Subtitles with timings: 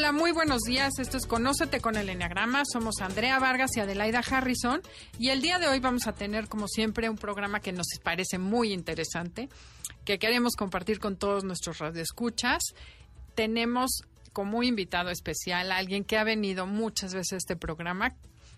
[0.00, 0.98] Hola, muy buenos días.
[0.98, 2.62] Esto es Conócete con el Enneagrama.
[2.64, 4.80] Somos Andrea Vargas y Adelaida Harrison.
[5.18, 8.38] Y el día de hoy vamos a tener, como siempre, un programa que nos parece
[8.38, 9.50] muy interesante,
[10.06, 12.62] que queremos compartir con todos nuestros radioescuchas.
[13.34, 13.90] Tenemos
[14.32, 18.16] como invitado especial a alguien que ha venido muchas veces a este programa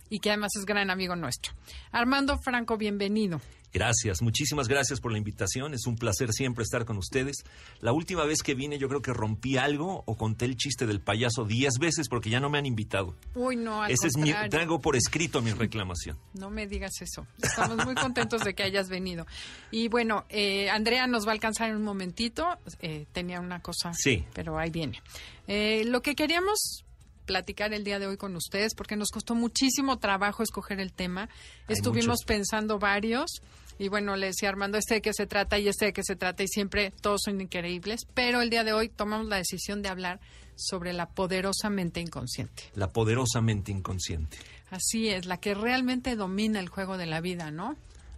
[0.08, 1.54] y que además es gran amigo nuestro.
[1.90, 3.40] Armando Franco, bienvenido.
[3.72, 5.72] Gracias, muchísimas gracias por la invitación.
[5.72, 7.36] Es un placer siempre estar con ustedes.
[7.80, 11.00] La última vez que vine yo creo que rompí algo o conté el chiste del
[11.00, 13.14] payaso diez veces porque ya no me han invitado.
[13.34, 16.18] Uy, no, al Ese es mi, traigo por escrito mi reclamación.
[16.34, 17.26] No me digas eso.
[17.42, 19.26] Estamos muy contentos de que hayas venido.
[19.70, 22.46] Y bueno, eh, Andrea nos va a alcanzar en un momentito.
[22.80, 24.24] Eh, tenía una cosa, Sí.
[24.34, 25.00] pero ahí viene.
[25.46, 26.84] Eh, lo que queríamos
[27.32, 31.30] platicar el día de hoy con ustedes, porque nos costó muchísimo trabajo escoger el tema.
[31.66, 32.24] Hay Estuvimos muchos.
[32.26, 33.40] pensando varios.
[33.78, 36.14] Y bueno, le decía Armando, este de qué se trata y este de qué se
[36.14, 38.02] trata, y siempre todos son increíbles.
[38.12, 40.20] Pero el día de hoy tomamos la decisión de hablar
[40.56, 42.64] sobre la poderosa mente inconsciente.
[42.74, 44.36] La poderosamente inconsciente.
[44.70, 47.76] Así es, la que realmente domina el juego de la vida, ¿no?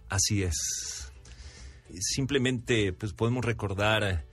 [0.09, 1.11] Así es.
[1.99, 4.23] Simplemente pues podemos recordar eh,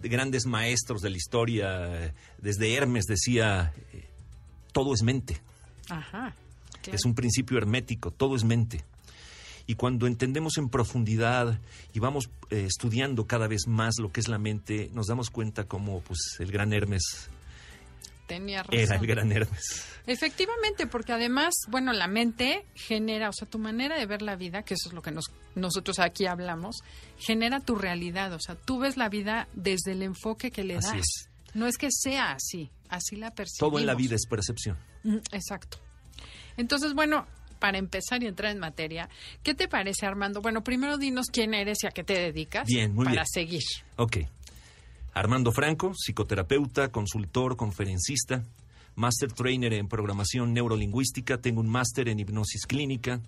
[0.00, 2.04] de grandes maestros de la historia.
[2.06, 4.08] eh, Desde Hermes decía, eh,
[4.74, 5.40] todo es mente.
[5.88, 6.34] Ajá.
[6.82, 6.96] claro.
[6.96, 8.84] Es un principio hermético, todo es mente.
[9.66, 11.58] Y cuando entendemos en profundidad
[11.94, 15.64] y vamos eh, estudiando cada vez más lo que es la mente, nos damos cuenta
[15.64, 17.30] cómo pues, el gran Hermes
[18.26, 18.78] Tenía razón.
[18.78, 19.86] era el gran Hermes.
[20.06, 24.62] Efectivamente, porque además, bueno, la mente genera, o sea, tu manera de ver la vida,
[24.62, 26.76] que eso es lo que nos, nosotros aquí hablamos,
[27.18, 28.32] genera tu realidad.
[28.34, 30.98] O sea, tú ves la vida desde el enfoque que le Así das.
[30.98, 31.28] es.
[31.54, 33.70] No es que sea así, así la percibimos.
[33.72, 34.76] Todo en la vida es percepción.
[35.04, 35.78] Mm, Exacto.
[36.56, 37.26] Entonces, bueno,
[37.58, 39.08] para empezar y entrar en materia,
[39.42, 40.40] ¿qué te parece, Armando?
[40.42, 42.66] Bueno, primero dinos quién eres y a qué te dedicas.
[42.66, 43.26] Bien, muy para bien.
[43.26, 43.62] seguir.
[43.96, 44.18] Ok.
[45.14, 48.42] Armando Franco, psicoterapeuta, consultor, conferencista,
[48.96, 53.20] master trainer en programación neurolingüística, tengo un máster en hipnosis clínica,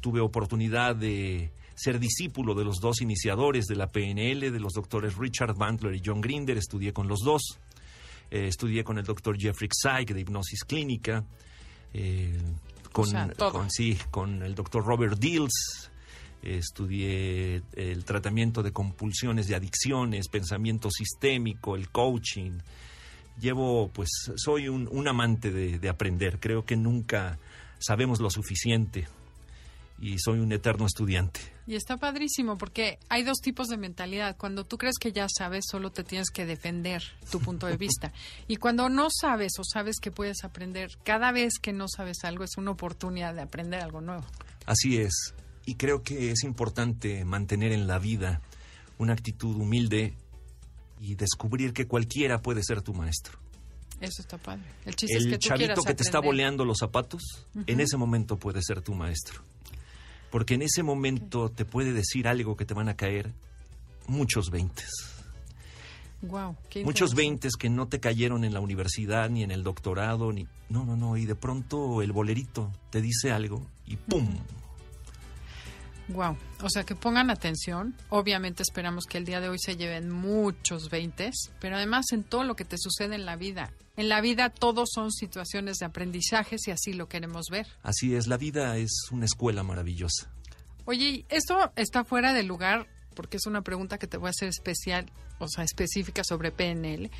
[0.00, 5.16] tuve oportunidad de ser discípulo de los dos iniciadores de la PNL, de los doctores
[5.16, 7.58] Richard Bandler y John Grinder, estudié con los dos,
[8.30, 11.24] Eh, estudié con el doctor Jeffrey Zeig de hipnosis clínica,
[11.94, 12.36] eh,
[12.92, 13.52] con, sea, todo.
[13.52, 15.90] con- sí, con el doctor Robert Dills,
[16.42, 22.58] estudié el tratamiento de compulsiones de adicciones, pensamiento sistémico, el coaching.
[23.40, 26.38] Llevo, pues, soy un, un amante de, de aprender.
[26.40, 27.38] Creo que nunca
[27.78, 29.06] sabemos lo suficiente
[30.00, 31.40] y soy un eterno estudiante.
[31.68, 34.38] Y está padrísimo porque hay dos tipos de mentalidad.
[34.38, 38.10] Cuando tú crees que ya sabes, solo te tienes que defender tu punto de vista.
[38.46, 42.42] Y cuando no sabes o sabes que puedes aprender, cada vez que no sabes algo
[42.42, 44.24] es una oportunidad de aprender algo nuevo.
[44.64, 45.34] Así es.
[45.66, 48.40] Y creo que es importante mantener en la vida
[48.96, 50.14] una actitud humilde
[50.98, 53.38] y descubrir que cualquiera puede ser tu maestro.
[54.00, 54.64] Eso está padre.
[54.86, 57.98] El chiste es que El tú chavito que te está boleando los zapatos, en ese
[57.98, 59.42] momento puede ser tu maestro.
[60.30, 63.32] Porque en ese momento te puede decir algo que te van a caer
[64.06, 64.90] muchos veintes.
[66.84, 70.46] Muchos veintes que no te cayeron en la universidad, ni en el doctorado, ni...
[70.68, 71.16] No, no, no.
[71.16, 74.26] Y de pronto el bolerito te dice algo y ¡pum!
[76.08, 76.36] Wow.
[76.62, 77.94] O sea, que pongan atención.
[78.08, 82.44] Obviamente esperamos que el día de hoy se lleven muchos veintes, pero además en todo
[82.44, 83.72] lo que te sucede en la vida.
[83.96, 87.66] En la vida todos son situaciones de aprendizaje si así lo queremos ver.
[87.82, 90.30] Así es, la vida es una escuela maravillosa.
[90.84, 94.30] Oye, y esto está fuera de lugar porque es una pregunta que te voy a
[94.30, 97.10] hacer especial, o sea, específica sobre PNL,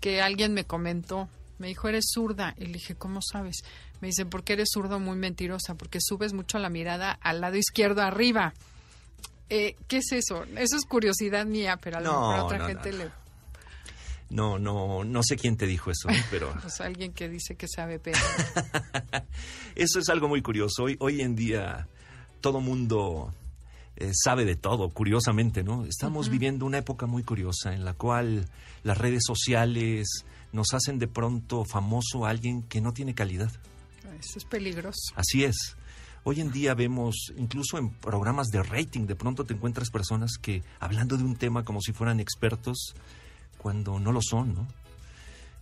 [0.00, 1.28] que alguien me comentó,
[1.58, 2.54] me dijo, eres zurda.
[2.56, 3.64] Y le dije, ¿cómo sabes?
[4.00, 8.02] Me dice, porque eres zurdo muy mentirosa, porque subes mucho la mirada al lado izquierdo
[8.02, 8.52] arriba.
[9.48, 10.44] Eh, ¿Qué es eso?
[10.56, 13.04] Eso es curiosidad mía, pero a lo No, mejor a otra no, gente no, no.
[13.04, 13.10] le...
[14.28, 17.98] No, no, no sé quién te dijo eso, pero Pues alguien que dice que sabe
[18.00, 18.18] PNL.
[19.76, 20.82] eso es algo muy curioso.
[20.84, 21.86] Hoy, hoy en día
[22.40, 23.32] todo mundo
[23.96, 25.84] eh, sabe de todo, curiosamente, ¿no?
[25.86, 28.48] Estamos viviendo una época muy curiosa en la cual
[28.82, 30.06] las redes sociales
[30.52, 33.52] nos hacen de pronto famoso a alguien que no tiene calidad.
[34.18, 35.12] Eso es peligroso.
[35.14, 35.76] Así es.
[36.24, 40.62] Hoy en día vemos, incluso en programas de rating, de pronto te encuentras personas que,
[40.80, 42.94] hablando de un tema como si fueran expertos,
[43.58, 44.68] cuando no lo son, ¿no?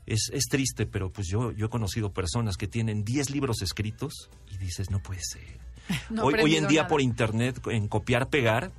[0.06, 4.30] Es, es triste, pero pues yo, yo he conocido personas que tienen 10 libros escritos
[4.50, 5.42] y dices, no puede ser.
[6.10, 6.88] No hoy, hoy en día nada.
[6.88, 8.72] por internet, en copiar, pegar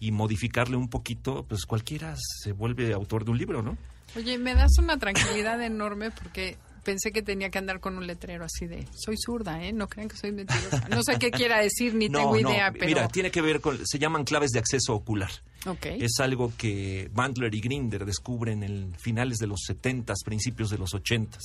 [0.00, 3.76] y modificarle un poquito, pues cualquiera se vuelve autor de un libro, ¿no?
[4.16, 8.44] Oye, me das una tranquilidad enorme porque pensé que tenía que andar con un letrero
[8.44, 9.72] así de soy zurda, ¿eh?
[9.72, 10.88] No crean que soy mentirosa.
[10.88, 13.60] No sé qué quiera decir ni no, tengo no, idea, pero Mira, tiene que ver
[13.60, 15.30] con, se llaman claves de acceso ocular.
[15.66, 15.86] Ok.
[15.86, 20.94] Es algo que Bandler y Grinder descubren en finales de los 70, principios de los
[20.94, 21.38] 80,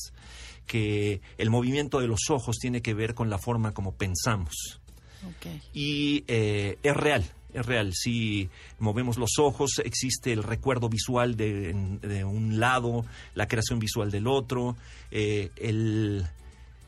[0.66, 4.80] que el movimiento de los ojos tiene que ver con la forma como pensamos.
[5.28, 5.48] ok.
[5.74, 7.26] Y eh, es real,
[7.56, 7.94] es real.
[7.94, 8.50] Si
[8.80, 14.28] movemos los ojos, existe el recuerdo visual de, de un lado, la creación visual del
[14.28, 14.76] otro,
[15.12, 16.26] eh, el-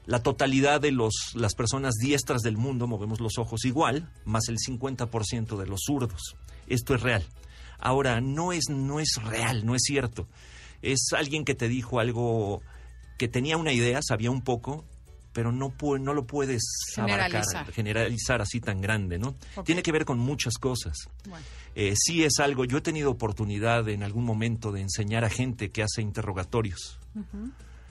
[0.05, 4.55] la totalidad de los, las personas diestras del mundo movemos los ojos igual, más el
[4.57, 6.35] 50% de los zurdos.
[6.67, 7.25] Esto es real.
[7.77, 10.25] Ahora, no es, no es real, no es cierto.
[10.81, 12.61] Es alguien que te dijo algo
[13.17, 14.85] que tenía una idea, sabía un poco,
[15.37, 16.63] pero no, no lo puedes
[16.95, 17.57] Generalizar.
[17.57, 19.35] abarcar, generalizar así tan grande, ¿no?
[19.63, 20.97] Tiene que ver con muchas cosas.
[21.29, 21.45] Bueno.
[21.75, 25.69] Eh, sí es algo, yo he tenido oportunidad en algún momento de enseñar a gente
[25.69, 26.97] que hace interrogatorios.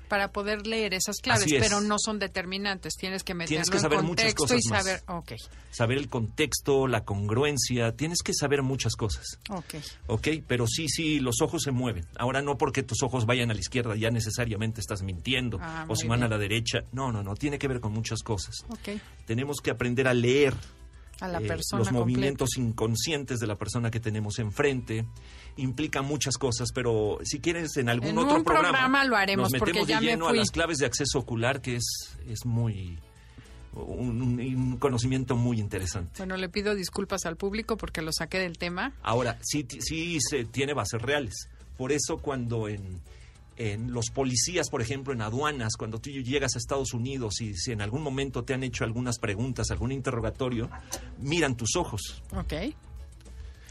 [0.08, 1.60] Para poder leer esas claves, es.
[1.62, 2.94] pero no son determinantes.
[2.94, 4.84] Tienes que meterlo Tienes que en saber muchas contexto cosas y más.
[4.84, 5.02] saber.
[5.08, 5.32] Ok,
[5.70, 9.38] Saber el contexto, la congruencia, tienes que saber muchas cosas.
[9.50, 9.74] ok.
[10.06, 10.28] ¿Ok?
[10.46, 12.06] Pero sí, sí, los ojos se mueven.
[12.18, 15.58] Ahora no porque tus ojos vayan a la izquierda ya necesariamente estás mintiendo.
[15.60, 16.30] Ah, o si van a bien.
[16.30, 16.84] la derecha.
[16.92, 17.34] No, no, no.
[17.34, 18.64] Tiene que ver con muchas cosas.
[18.68, 19.00] Ok.
[19.26, 20.54] Tenemos que aprender a leer
[21.20, 21.92] A la eh, persona los completa.
[22.04, 25.06] movimientos inconscientes de la persona que tenemos enfrente.
[25.56, 29.58] Implica muchas cosas, pero si quieres en algún En otro un programa lo haremos, nos
[29.58, 30.36] porque metemos ya de me lleno fui.
[30.36, 32.98] a las claves de acceso ocular, que es, es muy
[33.72, 36.12] un, un- conocimiento muy interesante.
[36.18, 38.92] Bueno, le pido disculpas al público porque lo saqué del tema.
[39.02, 41.48] Ahora, sí, sí se tiene bases reales.
[41.78, 43.00] Por eso cuando en,
[43.56, 47.72] en los policías, por ejemplo, en aduanas, cuando tú llegas a Estados Unidos y si
[47.72, 50.70] en algún momento te han hecho algunas preguntas, algún interrogatorio,
[51.18, 52.22] miran tus ojos.
[52.32, 52.52] Ok.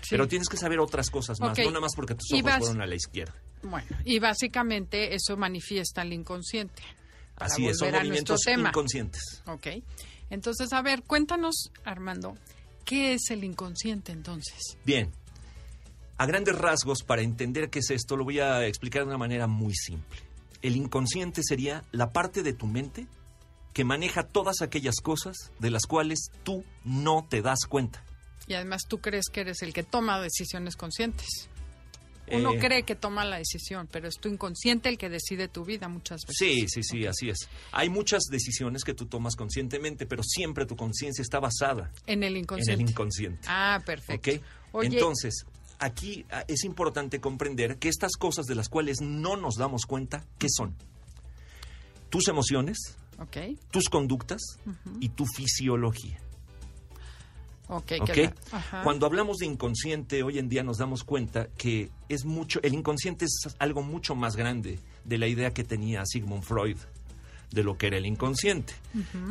[0.01, 0.09] Sí.
[0.11, 2.81] Pero tienes que saber otras cosas más, no nada más porque tus ojos vas- fueron
[2.81, 3.33] a la izquierda.
[3.63, 6.83] Bueno, y básicamente eso manifiesta el inconsciente.
[7.37, 8.69] Así es, son movimientos tema.
[8.69, 9.41] inconscientes.
[9.47, 9.67] Ok.
[10.29, 12.35] Entonces, a ver, cuéntanos, Armando,
[12.85, 14.77] ¿qué es el inconsciente entonces?
[14.85, 15.11] Bien,
[16.17, 19.47] a grandes rasgos, para entender qué es esto, lo voy a explicar de una manera
[19.47, 20.19] muy simple.
[20.61, 23.07] El inconsciente sería la parte de tu mente
[23.73, 28.03] que maneja todas aquellas cosas de las cuales tú no te das cuenta.
[28.47, 31.27] Y además tú crees que eres el que toma decisiones conscientes.
[32.31, 35.63] Uno Eh, cree que toma la decisión, pero es tu inconsciente el que decide tu
[35.63, 36.37] vida muchas veces.
[36.39, 37.37] Sí, sí, sí, así es.
[37.71, 42.33] Hay muchas decisiones que tú tomas conscientemente, pero siempre tu conciencia está basada En el
[42.35, 42.81] en inconsciente.
[42.83, 43.47] el inconsciente.
[43.47, 44.31] Ah, perfecto.
[44.31, 44.41] ¿Ok?
[44.71, 45.45] Oye, Entonces,
[45.79, 50.25] aquí ah, es importante comprender que estas cosas de las cuales no nos damos cuenta,
[50.37, 50.75] ¿qué son?
[52.09, 52.77] Tus emociones,
[53.71, 54.41] tus conductas
[54.99, 56.19] y tu fisiología.
[57.67, 57.91] ok.
[58.01, 58.11] ¿ok?
[58.11, 58.83] que la- ajá.
[58.83, 63.25] Cuando hablamos de inconsciente, hoy en día nos damos cuenta que es mucho, el inconsciente
[63.25, 66.77] es algo mucho más grande de la idea que tenía Sigmund Freud
[67.55, 68.73] de lo que era el inconsciente.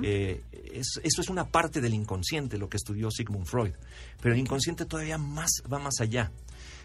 [0.03, 0.43] Eh,
[0.73, 3.73] es- eso es una parte del inconsciente, lo que estudió Sigmund Freud.
[4.21, 6.33] Pero el inconsciente todavía más, va más allá.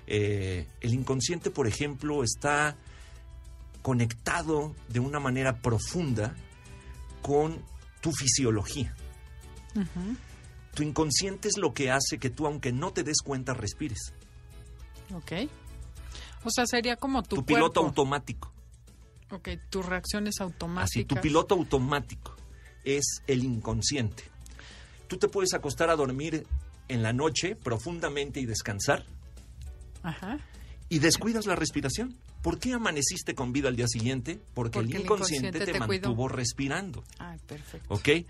[0.06, 2.76] Eh, el inconsciente, por ejemplo, está
[3.82, 6.36] conectado de una manera profunda
[7.22, 7.62] con
[8.02, 8.94] tu fisiología.
[10.74, 14.14] Tu inconsciente es lo que hace que tú, aunque no te des cuenta, respires.
[15.14, 15.32] Ok.
[16.44, 18.52] O sea, sería como tu, Tu, piloto automático.
[19.32, 20.92] Ok, tus reacciones automáticas.
[20.92, 22.36] Así, tu piloto automático
[22.84, 24.24] es el inconsciente.
[25.08, 26.46] Tú te puedes acostar a dormir
[26.88, 29.06] en la noche profundamente y descansar
[30.04, 30.40] Ajá.
[30.88, 32.16] y descuidas la respiración.
[32.42, 34.40] ¿Por qué amaneciste con vida al día siguiente?
[34.54, 37.04] Porque, Porque el el inconsciente, te, mantuvo respirando.
[37.20, 37.94] Ah, perfecto.
[37.94, 38.08] ¿Ok?
[38.08, 38.26] Eh,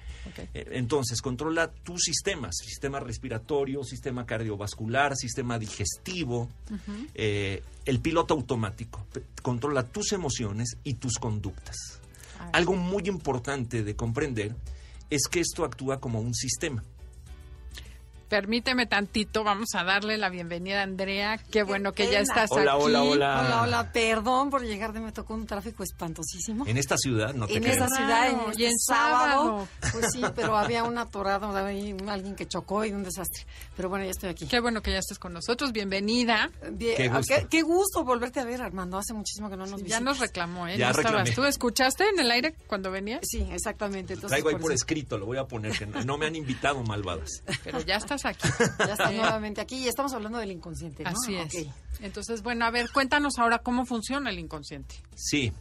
[0.72, 6.50] Entonces, controla tus sistemas, sistema respiratorio, sistema cardiovascular, sistema digestivo,
[7.14, 9.06] eh, el piloto automático.
[9.44, 12.00] Controla tus emociones y tus conductas.
[12.52, 14.56] Algo muy importante de comprender
[15.12, 16.84] es que esto actúa como un sistema.
[18.30, 21.40] Permíteme tantito, vamos a darle la bienvenida a Andrea.
[21.52, 22.84] Qué bueno que ya estás Hola, aquí.
[22.84, 23.40] hola, hola.
[23.42, 26.68] Hola, hola, perdón por llegar, de me tocó un tráfico espantosísimo.
[26.68, 29.92] En esta ciudad, no te En esa ciudad, en Claro, este y en sábado, sábado.
[29.94, 33.48] pues sí, pero había un atorado, alguien que chocó y un desastre.
[33.76, 34.46] Pero bueno, ya estoy aquí.
[34.46, 35.72] Qué bueno que ya estés con nosotros.
[35.72, 36.52] Bienvenida.
[36.74, 37.34] Bien, Qué ah, gusto.
[37.36, 39.00] qué- qué gusto volverte a ver, Armando.
[39.00, 40.02] Hace muchísimo que no nos Ya visitas.
[40.04, 40.78] nos reclamó, ¿eh?
[40.78, 41.32] Ya no estabas.
[41.34, 43.22] ¿Tú escuchaste en el aire cuando venías?
[43.24, 44.14] Sí, exactamente.
[44.14, 46.84] Entonces, Traigo ahí por escrito, lo voy a poner, que no, no me han invitado
[46.84, 47.42] malvadas.
[47.64, 48.48] Pero ya estás estás aquí.
[48.80, 51.10] Ya estás nuevamente aquí y estamos hablando del inconsciente, ¿no?
[51.10, 51.68] Así es.
[52.02, 54.96] Entonces, bueno, a ver, cuéntanos ahora cómo funciona el inconsciente.
[55.16, 55.52] Sí,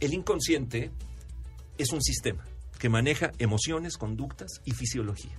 [0.00, 0.90] el inconsciente
[1.78, 2.44] es un sistema
[2.78, 5.32] que maneja emociones, conductas y fisiología.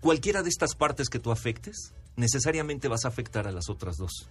[0.00, 4.28] Cualquiera de estas partes que tú afectes, necesariamente vas a afectar a las otras dos.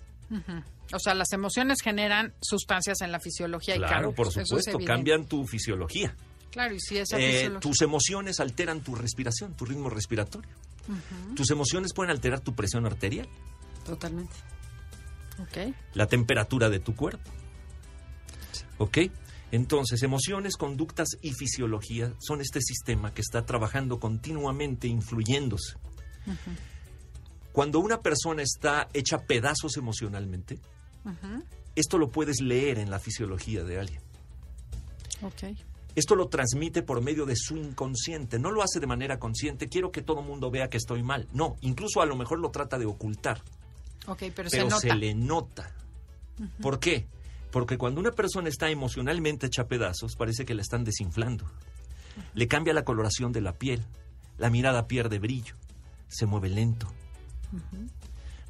[0.94, 5.25] O sea, las emociones generan sustancias en la fisiología y Claro, por es supuesto, cambian
[5.25, 6.16] tu fisiología.
[6.51, 7.60] Claro, y si esa Eh, fisiología...
[7.60, 10.51] tus emociones alteran tu respiración, tu ritmo respiratorio.
[11.36, 13.27] Tus emociones pueden alterar tu presión arterial,
[13.86, 14.33] Totalmente.
[15.39, 15.74] Ok.
[15.93, 17.29] la temperatura de tu cuerpo.
[18.77, 18.98] ¿Ok?
[19.51, 25.75] Entonces, emociones, conductas y fisiología son este sistema que está trabajando continuamente, influyéndose.
[27.51, 30.60] Cuando una persona está hecha pedazos emocionalmente,
[31.75, 34.01] esto lo puedes leer en la fisiología de alguien.
[35.21, 35.57] Ok.
[35.95, 38.39] Esto lo transmite por medio de su inconsciente.
[38.39, 39.67] No lo hace de manera consciente.
[39.67, 41.27] Quiero que todo el mundo vea que estoy mal.
[41.33, 43.41] No, incluso a lo mejor lo trata de ocultar.
[44.07, 44.79] Ok, pero, pero se nota.
[44.79, 45.75] se le nota.
[46.62, 47.05] ¿Por qué?
[47.51, 51.45] Porque cuando una persona está emocionalmente hecha pedazos, parece que la están desinflando.
[52.33, 53.83] Le cambia la coloración de la piel,
[54.38, 55.55] la mirada pierde brillo,
[56.07, 56.88] se mueve lento.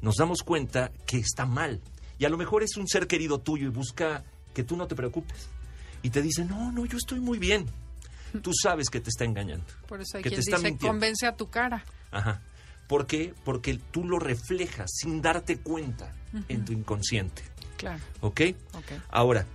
[0.00, 1.80] Nos damos cuenta que está mal.
[2.18, 4.94] Y a lo mejor es un ser querido tuyo y busca que tú no te
[4.94, 5.48] preocupes.
[6.02, 7.66] Y te dice, no, no, yo estoy muy bien.
[8.42, 9.66] Tú sabes que te está engañando.
[9.86, 10.88] Por eso hay que quien te está mintiendo.
[10.88, 11.84] convence a tu cara.
[12.10, 12.40] Ajá.
[12.88, 13.34] ¿Por qué?
[13.44, 16.12] Porque tú lo reflejas sin darte cuenta
[16.48, 17.42] en tu inconsciente.
[17.76, 18.02] Claro.
[18.20, 18.40] ¿Ok?
[18.74, 18.92] Ok.
[19.10, 19.46] Ahora,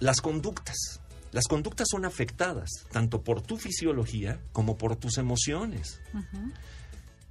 [0.00, 1.00] las conductas.
[1.30, 6.00] Las conductas son afectadas tanto por tu fisiología como por tus emociones.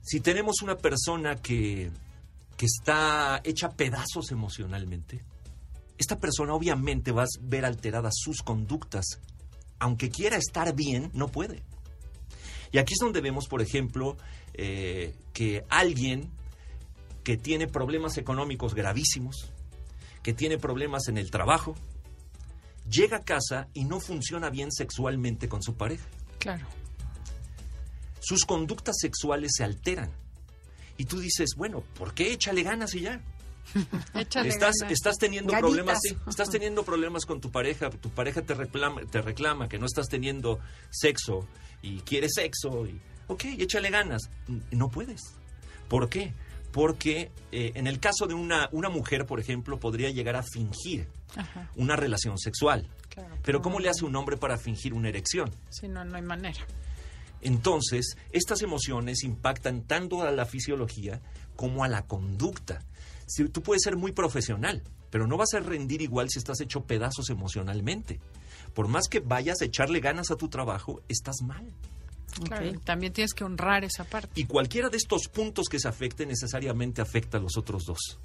[0.01, 1.91] Si tenemos una persona que,
[2.55, 5.23] que está hecha pedazos emocionalmente,
[5.97, 9.05] esta persona obviamente va a ver alteradas sus conductas.
[9.79, 11.63] Aunque quiera estar bien, no puede.
[12.71, 14.17] Y aquí es donde vemos, por ejemplo,
[14.53, 16.31] eh, que alguien
[17.23, 19.51] que tiene problemas económicos gravísimos,
[20.23, 21.75] que tiene problemas en el trabajo,
[22.89, 26.05] llega a casa y no funciona bien sexualmente con su pareja.
[26.39, 26.65] Claro.
[28.19, 30.11] Sus conductas sexuales se alteran.
[30.97, 33.21] Y tú dices, bueno, ¿por qué échale ganas y ya?
[34.13, 34.93] Échale Estás, ganas.
[34.93, 39.21] estás teniendo problemas, sí, estás teniendo problemas con tu pareja, tu pareja te reclama, te
[39.21, 40.59] reclama que no estás teniendo
[40.89, 41.47] sexo
[41.81, 44.29] y quieres sexo y ok, échale ganas.
[44.71, 45.21] No puedes.
[45.87, 46.33] ¿Por qué?
[46.71, 51.07] Porque eh, en el caso de una, una mujer, por ejemplo, podría llegar a fingir
[51.35, 52.87] Ajá, una relación sexual.
[53.09, 53.35] claro.
[53.43, 55.51] Pero ¿cómo le hace un hombre para fingir una erección?
[55.69, 56.59] Si no, no hay manera.
[57.41, 61.21] Entonces, estas emociones impactan tanto a la fisiología
[61.55, 62.81] como a la conducta.
[63.27, 66.85] Si, tú puedes ser muy profesional, pero no vas a rendir igual si estás hecho
[66.85, 68.19] pedazos emocionalmente.
[68.73, 71.65] Por más que vayas a echarle ganas a tu trabajo, estás mal.
[72.43, 74.29] Claro, también tienes que honrar esa parte.
[74.35, 78.19] Y cualquiera de estos puntos que se afecten necesariamente afecta a los otros dos.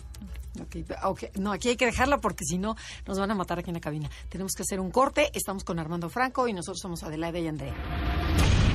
[0.61, 1.23] Ok, ok.
[1.39, 3.81] No, aquí hay que dejarla porque si no nos van a matar aquí en la
[3.81, 4.11] cabina.
[4.29, 5.31] Tenemos que hacer un corte.
[5.35, 8.72] Estamos con Armando Franco y nosotros somos Adelaida y Andrea.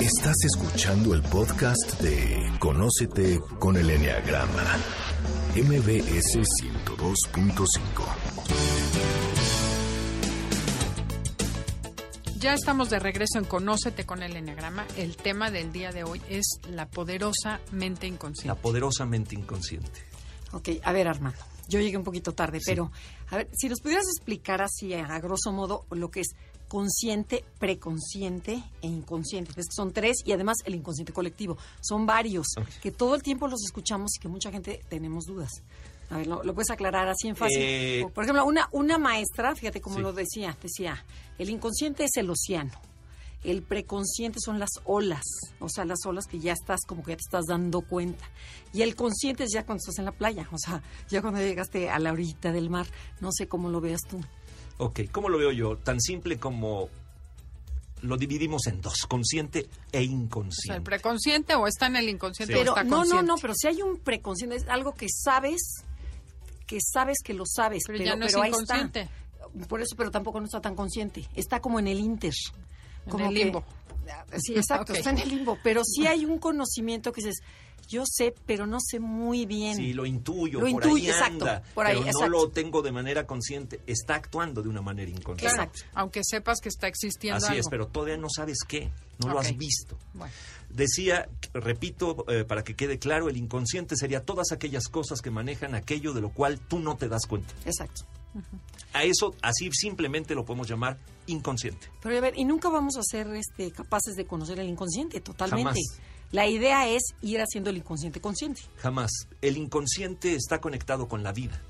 [0.00, 4.62] Estás escuchando el podcast de Conócete con el Enneagrama.
[5.56, 7.66] MBS 102.5.
[12.38, 14.86] Ya estamos de regreso en Conócete con el Enneagrama.
[14.96, 18.60] El tema del día de hoy es la poderosa mente La inconsciente.
[18.60, 20.04] poderosamente inconsciente.
[20.52, 21.38] Ok, a ver, Armando.
[21.68, 22.90] Yo llegué un poquito tarde, pero
[23.28, 26.28] a ver, si nos pudieras explicar así a grosso modo lo que es
[26.68, 29.52] consciente, preconsciente e inconsciente.
[29.54, 31.56] Que son tres y además el inconsciente colectivo.
[31.80, 32.46] Son varios
[32.82, 35.50] que todo el tiempo los escuchamos y que mucha gente tenemos dudas.
[36.10, 37.58] A ver, ¿lo, lo puedes aclarar así en fácil?
[37.60, 40.02] Eh, Por ejemplo, una, una maestra, fíjate cómo Sí.
[40.02, 41.04] lo decía, decía,
[41.38, 42.72] el inconsciente es el océano.
[43.44, 45.22] El preconsciente son las olas,
[45.60, 48.24] o sea, las olas que ya estás, como que ya te estás dando cuenta.
[48.72, 51.88] Y el consciente es ya cuando estás en la playa, o sea, ya cuando llegaste
[51.88, 52.86] a la orillita del mar.
[53.20, 54.20] No sé cómo lo veas tú.
[54.78, 55.76] Ok, ¿cómo lo veo yo?
[55.76, 56.88] Tan simple como
[58.02, 60.80] lo dividimos en dos, consciente e O sea, el inconsciente.
[60.82, 62.58] preconsciente o está en el inconsciente Sí.
[62.60, 65.60] o Pero está no, no, no, pero si hay un preconsciente, es algo que sabes,
[66.66, 69.00] que sabes que lo sabes, Pero pero, ya no es ahí inconsciente.
[69.02, 69.66] está.
[69.68, 71.26] Por eso, pero tampoco no está tan consciente.
[71.34, 72.34] Está como en el inter.
[73.06, 73.64] En Como el que- limbo.
[74.38, 75.58] Sí, exacto, está en el limbo.
[75.64, 77.40] Pero sí hay un conocimiento que dices,
[77.88, 79.76] yo sé, pero no sé muy bien.
[79.76, 82.82] Sí, lo intuyo, Lo por intuyo, ahí exacto, anda, por ahí, pero no lo tengo
[82.82, 83.80] de manera consciente.
[83.86, 85.54] Está actuando de una manera inconsciente.
[85.54, 85.90] Claro, Exacto.
[85.94, 89.56] aunque sepas que está existiendo Así es, pero todavía no sabes qué, no lo has
[89.56, 89.96] visto.
[90.14, 90.32] Bueno,
[90.68, 95.74] Decía, repito, eh, para que quede claro, el inconsciente sería todas aquellas cosas que manejan
[95.74, 97.54] aquello de lo cual tú no te das cuenta.
[97.64, 98.04] Exacto.
[98.92, 101.88] A eso, así simplemente lo podemos llamar inconsciente.
[102.02, 105.70] Pero a ver, y nunca vamos a ser este, capaces de conocer el inconsciente totalmente.
[105.70, 106.00] Jamás.
[106.30, 108.62] La idea es ir haciendo el inconsciente consciente.
[108.76, 109.10] Jamás.
[109.40, 111.60] El inconsciente está conectado con la vida.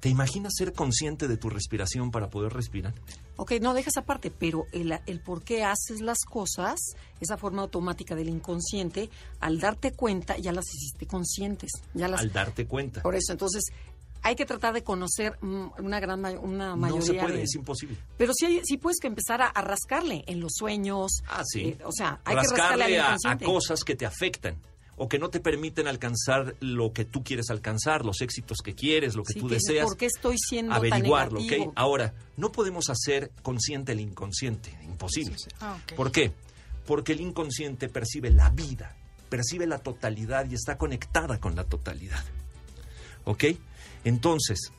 [0.00, 2.94] ¿Te imaginas ser consciente de tu respiración para poder respirar?
[3.36, 6.78] Ok, no dejas aparte, pero el, el por qué haces las cosas,
[7.20, 11.70] esa forma automática del inconsciente, al darte cuenta ya las hiciste conscientes.
[11.94, 13.02] Ya las, Al darte cuenta.
[13.02, 13.64] Por eso, entonces,
[14.22, 17.54] hay que tratar de conocer una gran ma- una mayoría No se puede, de- es
[17.54, 17.96] imposible.
[18.18, 21.22] Pero sí, hay- sí puedes que empezar a, a rascarle en los sueños.
[21.28, 21.60] Ah, sí.
[21.60, 24.56] eh, o sea, hay que rascarle al Rascarle a, cosas que te afectan
[24.96, 29.14] o que no te permiten alcanzar lo que tú quieres alcanzar, los éxitos que quieres,
[29.14, 29.86] lo que Sí, tú que deseas.
[29.86, 31.72] ¿Por qué estoy siendo averiguarlo, tan ¿ok?
[31.76, 35.36] Ahora, no podemos hacer consciente el inconsciente, imposible.
[35.60, 35.76] Ah.
[35.94, 36.32] ¿Por qué?
[36.86, 38.96] Porque el inconsciente percibe la vida,
[39.28, 42.24] percibe la totalidad y está conectada con la totalidad.
[43.24, 43.44] ¿Ok?
[44.06, 44.72] Entonces,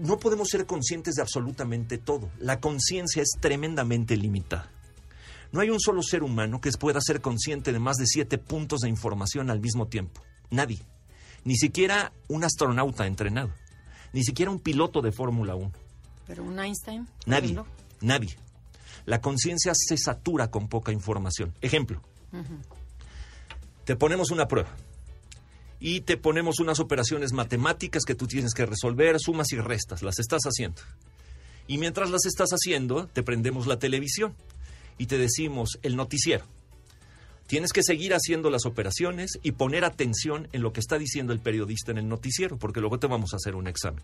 [0.00, 2.30] no podemos ser conscientes de absolutamente todo.
[2.38, 4.70] La conciencia es tremendamente limitada.
[5.52, 8.80] No hay un solo ser humano que pueda ser consciente de más de siete puntos
[8.80, 10.22] de información al mismo tiempo.
[10.48, 10.80] Nadie.
[11.44, 13.50] Ni siquiera un astronauta entrenado.
[14.14, 15.72] Ni siquiera un piloto de Fórmula 1.
[16.26, 17.06] Pero un Einstein.
[17.26, 17.62] Nadie,
[18.00, 18.34] nadie.
[19.04, 21.52] La conciencia se satura con poca información.
[21.60, 22.00] Ejemplo,
[23.84, 24.74] te ponemos una prueba
[25.86, 30.18] y te ponemos unas operaciones matemáticas que tú tienes que resolver, sumas y restas, las
[30.18, 30.80] estás haciendo.
[31.66, 34.34] Y mientras las estás haciendo, te prendemos la televisión
[34.96, 36.46] y te decimos el noticiero.
[37.46, 41.40] Tienes que seguir haciendo las operaciones y poner atención en lo que está diciendo el
[41.40, 44.02] periodista en el noticiero, porque luego te vamos a hacer un examen.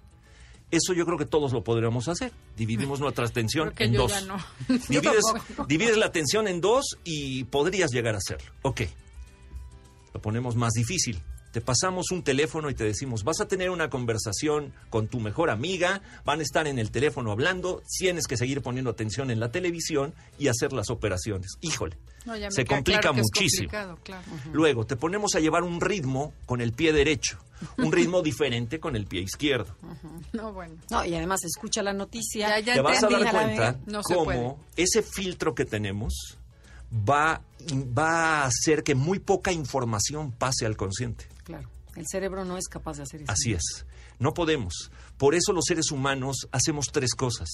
[0.71, 2.31] Eso yo creo que todos lo podríamos hacer.
[2.59, 4.11] Dividimos nuestra atención en yo dos.
[4.13, 4.37] ya no.
[4.91, 5.25] Divides,
[5.67, 8.53] divides la atención en dos y podrías llegar a hacerlo.
[8.61, 8.83] Ok.
[10.13, 11.23] Lo ponemos más difícil.
[11.53, 15.51] Te pasamos un teléfono y te decimos, vas a tener una conversación con tu mejor
[15.51, 19.51] amiga, van a estar en el teléfono hablando, tienes que seguir poniendo atención en la
[19.51, 21.57] televisión y hacer las operaciones.
[21.61, 23.73] Híjole, No, se complica claro muchísimo.
[24.53, 27.39] Luego, te ponemos a llevar un ritmo con el pie derecho,
[27.79, 29.75] un ritmo diferente con el pie izquierdo.
[30.33, 30.77] No, bueno.
[30.89, 32.61] No, y además escucha la noticia.
[32.61, 36.39] Ya, ya te vas a dar cuenta No cómo ese filtro que tenemos
[36.93, 37.43] va,
[37.97, 41.27] va a hacer que muy poca información pase al consciente.
[42.01, 43.31] El cerebro no es capaz de hacer eso.
[43.33, 43.85] Así es.
[44.19, 44.91] No podemos.
[45.19, 47.49] Por eso los seres humanos hacemos tres cosas.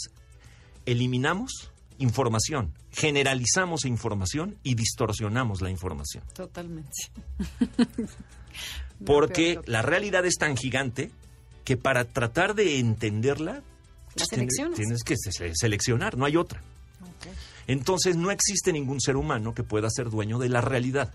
[0.86, 6.22] Eliminamos información, generalizamos información y distorsionamos la información.
[6.34, 6.90] Totalmente.
[9.04, 11.10] Porque la realidad es tan gigante
[11.64, 13.62] que para tratar de entenderla, La
[14.14, 16.62] pues, tienes- tienes que se- seleccionar, no hay otra.
[17.66, 21.12] Entonces no existe ningún ser humano que pueda ser dueño de la realidad.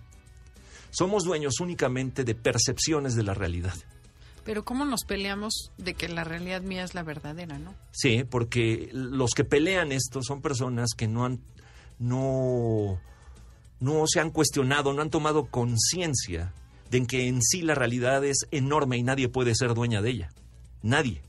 [0.92, 3.74] Somos dueños únicamente de percepciones de la realidad.
[4.44, 7.74] Pero ¿cómo nos peleamos de que la realidad mía es la verdadera, no?
[7.92, 11.40] Sí, porque los que pelean esto son personas que no han
[12.00, 13.00] no
[13.80, 16.54] no se han cuestionado, no han tomado conciencia
[16.90, 20.30] de que en sí la realidad es enorme y nadie puede ser dueña de ella.
[20.82, 21.22] Nadie.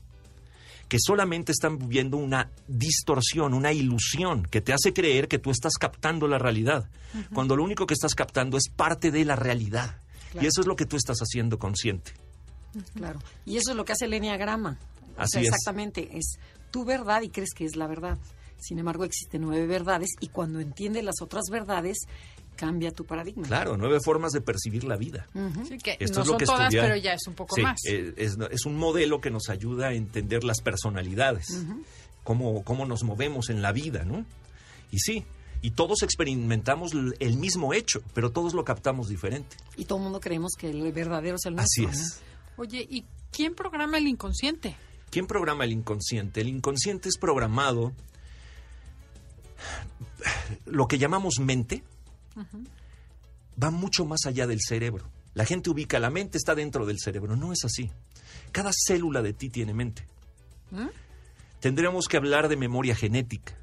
[0.93, 5.73] Que solamente están viviendo una distorsión, una ilusión que te hace creer que tú estás
[5.79, 6.87] captando la realidad,
[7.33, 9.97] cuando lo único que estás captando es parte de la realidad.
[10.33, 10.45] Claro.
[10.45, 12.11] Y eso es lo que tú estás haciendo consciente.
[12.93, 13.17] Claro.
[13.43, 14.77] Y eso es lo que hace el enneagrama.
[15.17, 15.47] O Así sea, es.
[15.47, 16.15] Exactamente.
[16.15, 16.37] Es
[16.69, 18.19] tu verdad y crees que es la verdad.
[18.59, 21.97] Sin embargo, existen nueve verdades y cuando entiendes las otras verdades,
[22.55, 23.47] cambia tu paradigma.
[23.47, 25.27] Claro, nueve formas de percibir la vida.
[25.67, 27.55] Sí, que Esto no es lo son que todas, estudia- pero ya es un poco
[27.55, 27.79] Sí, más.
[27.85, 31.47] eh, Es, es un modelo que nos ayuda a entender las personalidades,
[32.23, 34.25] cómo, cómo nos movemos en la vida, ¿no?
[34.91, 35.25] Y sí,
[35.61, 39.55] y todos experimentamos el mismo hecho, pero todos lo captamos diferente.
[39.77, 41.87] Y todo el mundo creemos que el verdadero es el nuestro.
[41.89, 42.03] Así ¿no?
[42.05, 42.19] es.
[42.57, 44.75] Oye, ¿y quién programa el inconsciente?
[45.09, 46.41] ¿Quién programa el inconsciente?
[46.41, 47.93] El inconsciente es programado,
[50.65, 51.83] lo que llamamos mente,
[53.61, 55.09] va mucho más allá del cerebro.
[55.33, 57.35] La gente ubica, la mente está dentro del cerebro.
[57.35, 57.89] No es así.
[58.51, 60.05] Cada célula de ti tiene mente.
[60.71, 60.87] ¿Mm?
[61.59, 63.53] Tendremos que hablar de memoria genética,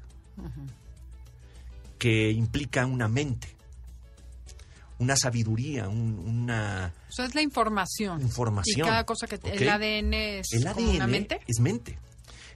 [1.99, 3.47] que implica una mente,
[4.99, 8.21] una sabiduría, un- una O sea, es la información.
[8.21, 8.87] información.
[8.87, 9.39] Y cada cosa que...
[9.43, 11.41] El ADN es El como ADN una mente.
[11.47, 11.97] es mente.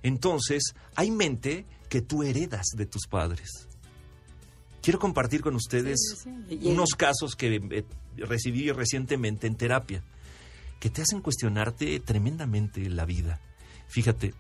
[0.04, 3.68] Entonces, hay mente que tú heredas de tus padres.
[4.86, 6.60] Quiero compartir con ustedes Sí, sí, sí.
[6.62, 7.86] Y- unos casos que eh,
[8.18, 10.04] recibí recientemente en terapia,
[10.80, 13.42] que te hacen cuestionarte tremendamente la vida.
[13.88, 14.36] Fíjate,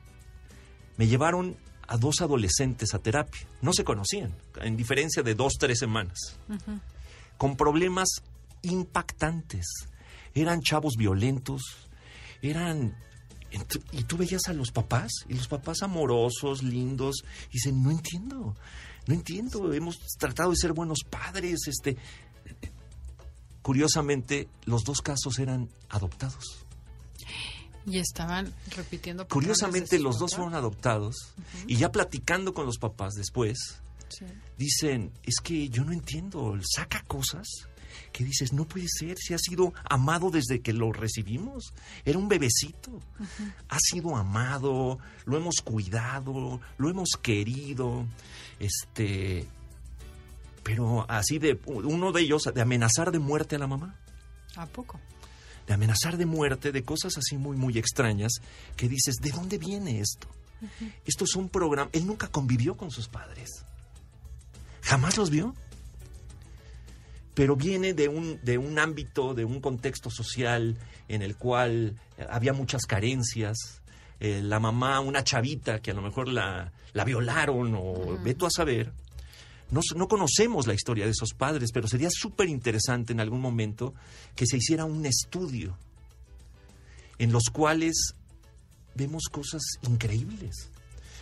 [0.98, 3.42] me llevaron a dos adolescentes a terapia.
[3.64, 6.38] No se conocían, en diferencia de dos, tres semanas.
[7.38, 8.08] Con problemas
[8.62, 9.66] impactantes.
[10.36, 11.62] Eran chavos violentos,
[12.44, 12.96] eran
[13.94, 18.56] y tú veías a los papás, y los papás amorosos, lindos, y dicen, no entiendo,
[19.08, 21.98] no entiendo, hemos tratado de ser buenos padres, este...
[23.62, 26.66] Curiosamente, los dos casos eran adoptados.
[27.88, 29.28] Y estaban repitiendo.
[29.28, 31.34] Curiosamente, los dos fueron adoptados,
[31.68, 34.26] y ya platicando con los papás después, Sí.
[34.58, 37.48] dicen, es que yo no entiendo, saca cosas
[38.14, 41.74] que dices, no puede ser, si ha sido amado desde que lo recibimos,
[42.06, 43.00] era un bebecito,
[43.68, 48.06] ha sido amado, lo hemos cuidado, lo hemos querido,
[48.60, 49.48] este,
[50.64, 54.00] pero así de, uno de ellos, de amenazar de muerte a la mamá,
[54.56, 55.00] ¿A poco?
[55.68, 58.34] de amenazar de muerte, de cosas así muy, muy extrañas,
[58.76, 60.28] que dices, ¿de dónde viene esto?
[61.06, 63.66] Esto es un programa, él nunca convivió con sus padres.
[64.82, 65.54] ¿Jamás los vio?
[67.34, 72.54] Pero viene de un, de un ámbito, de un contexto social en el cual había
[72.54, 73.82] muchas carencias.
[74.20, 78.46] Eh, la mamá, una chavita que a lo mejor la, la violaron o ve tú
[78.46, 78.92] a saber.
[79.70, 83.94] No, no conocemos la historia de esos padres, pero sería súper interesante en algún momento
[84.34, 85.78] que se hiciera un estudio
[87.20, 88.16] en los cuales
[88.96, 90.70] vemos cosas increíbles.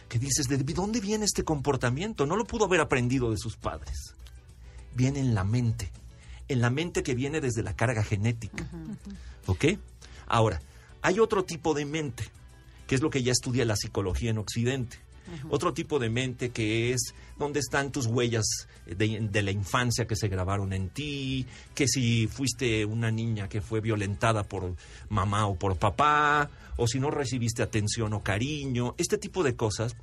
[0.10, 2.28] Que dices, ¿de dónde viene este comportamiento?
[2.28, 4.14] No lo pudo haber aprendido de sus padres.
[4.94, 5.92] Viene en la mente.
[6.50, 8.70] En la mente que viene desde la carga genética.
[9.48, 9.66] ¿Ok?
[10.28, 10.62] Ahora,
[11.02, 12.26] hay otro tipo de mente,
[12.86, 15.00] que es lo que ya estudia la psicología en Occidente.
[15.50, 18.46] Otro tipo de mente que es dónde están tus huellas
[18.86, 23.62] de, de la infancia que se grabaron en ti, que si fuiste una niña que
[23.62, 24.76] fue violentada por
[25.10, 29.96] mamá o por papá, o si no recibiste atención o cariño, este tipo de cosas,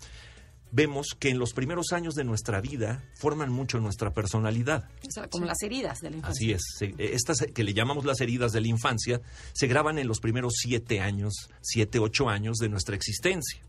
[0.73, 4.89] vemos que en los primeros años de nuestra vida forman mucho nuestra personalidad.
[5.07, 6.31] O sea, como las heridas de la infancia.
[6.33, 6.63] Así es.
[6.79, 9.21] se- Estas que le llamamos las heridas de la infancia
[9.53, 13.61] se graban en los primeros siete años, siete, ocho años de nuestra existencia.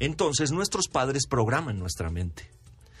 [0.00, 2.50] Entonces, nuestros padres programan nuestra mente.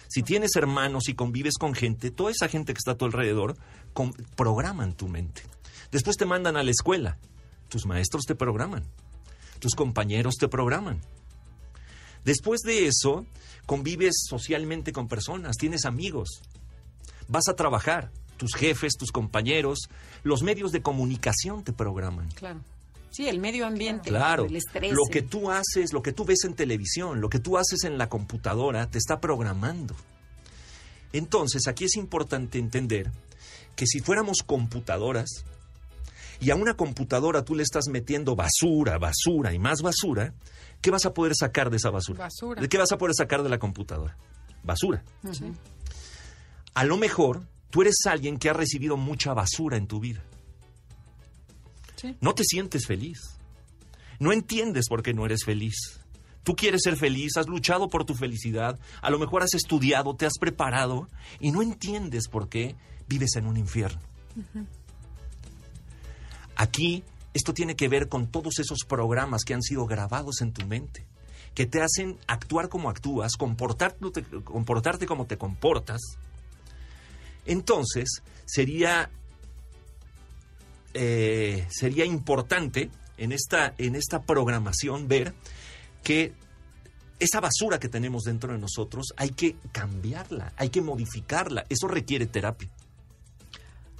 [0.08, 3.56] Si tienes hermanos y convives con gente, toda esa gente que está a tu alrededor
[4.36, 5.42] programan tu mente.
[5.90, 7.18] Después te mandan a la escuela.
[7.68, 8.84] Tus maestros te programan.
[9.60, 11.00] Tus compañeros te programan.
[12.24, 13.24] Después de eso,
[13.66, 16.42] convives socialmente con personas, tienes amigos,
[17.28, 19.88] vas a trabajar, tus jefes, tus compañeros,
[20.22, 22.28] los medios de comunicación te programan.
[22.30, 22.60] Claro.
[23.10, 24.92] Sí, el medio ambiente, Claro, el estrés.
[24.92, 27.98] lo que tú haces, lo que tú ves en televisión, lo que tú haces en
[27.98, 29.94] la computadora, te está programando.
[31.12, 33.10] Entonces, aquí es importante entender
[33.74, 35.44] que si fuéramos computadoras
[36.40, 40.32] y a una computadora tú le estás metiendo basura, basura y más basura,
[40.80, 42.20] ¿qué vas a poder sacar de esa basura?
[42.20, 42.60] Basura.
[42.60, 44.16] ¿De qué vas a poder sacar de la computadora?
[44.62, 45.02] Basura.
[46.74, 50.22] A lo mejor tú eres alguien que ha recibido mucha basura en tu vida.
[52.00, 52.16] Sí.
[52.20, 53.18] No te sientes feliz.
[54.18, 56.00] No entiendes por qué no eres feliz.
[56.42, 60.24] Tú quieres ser feliz, has luchado por tu felicidad, a lo mejor has estudiado, te
[60.24, 61.08] has preparado
[61.38, 62.76] y no entiendes por qué
[63.08, 64.00] vives en un infierno.
[66.56, 70.66] Aquí esto tiene que ver con todos esos programas que han sido grabados en tu
[70.66, 71.06] mente,
[71.54, 76.00] que te hacen actuar como actúas, comportarte, comportarte como te comportas.
[77.44, 79.10] Entonces, sería
[80.94, 85.34] eh, sería importante en esta, en esta programación ver
[86.02, 86.32] que
[87.18, 91.66] esa basura que tenemos dentro de nosotros hay que cambiarla, hay que modificarla.
[91.68, 92.68] Eso requiere terapia.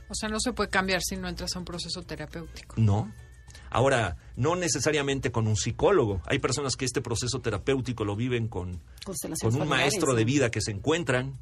[0.09, 2.75] O sea, no se puede cambiar si no entras a un proceso terapéutico.
[2.79, 3.13] No.
[3.71, 6.23] Ahora, no necesariamente con un psicólogo.
[6.27, 8.81] Hay personas que este proceso terapéutico lo viven con,
[9.41, 10.27] con un maestro de ¿no?
[10.27, 11.35] vida que se encuentran.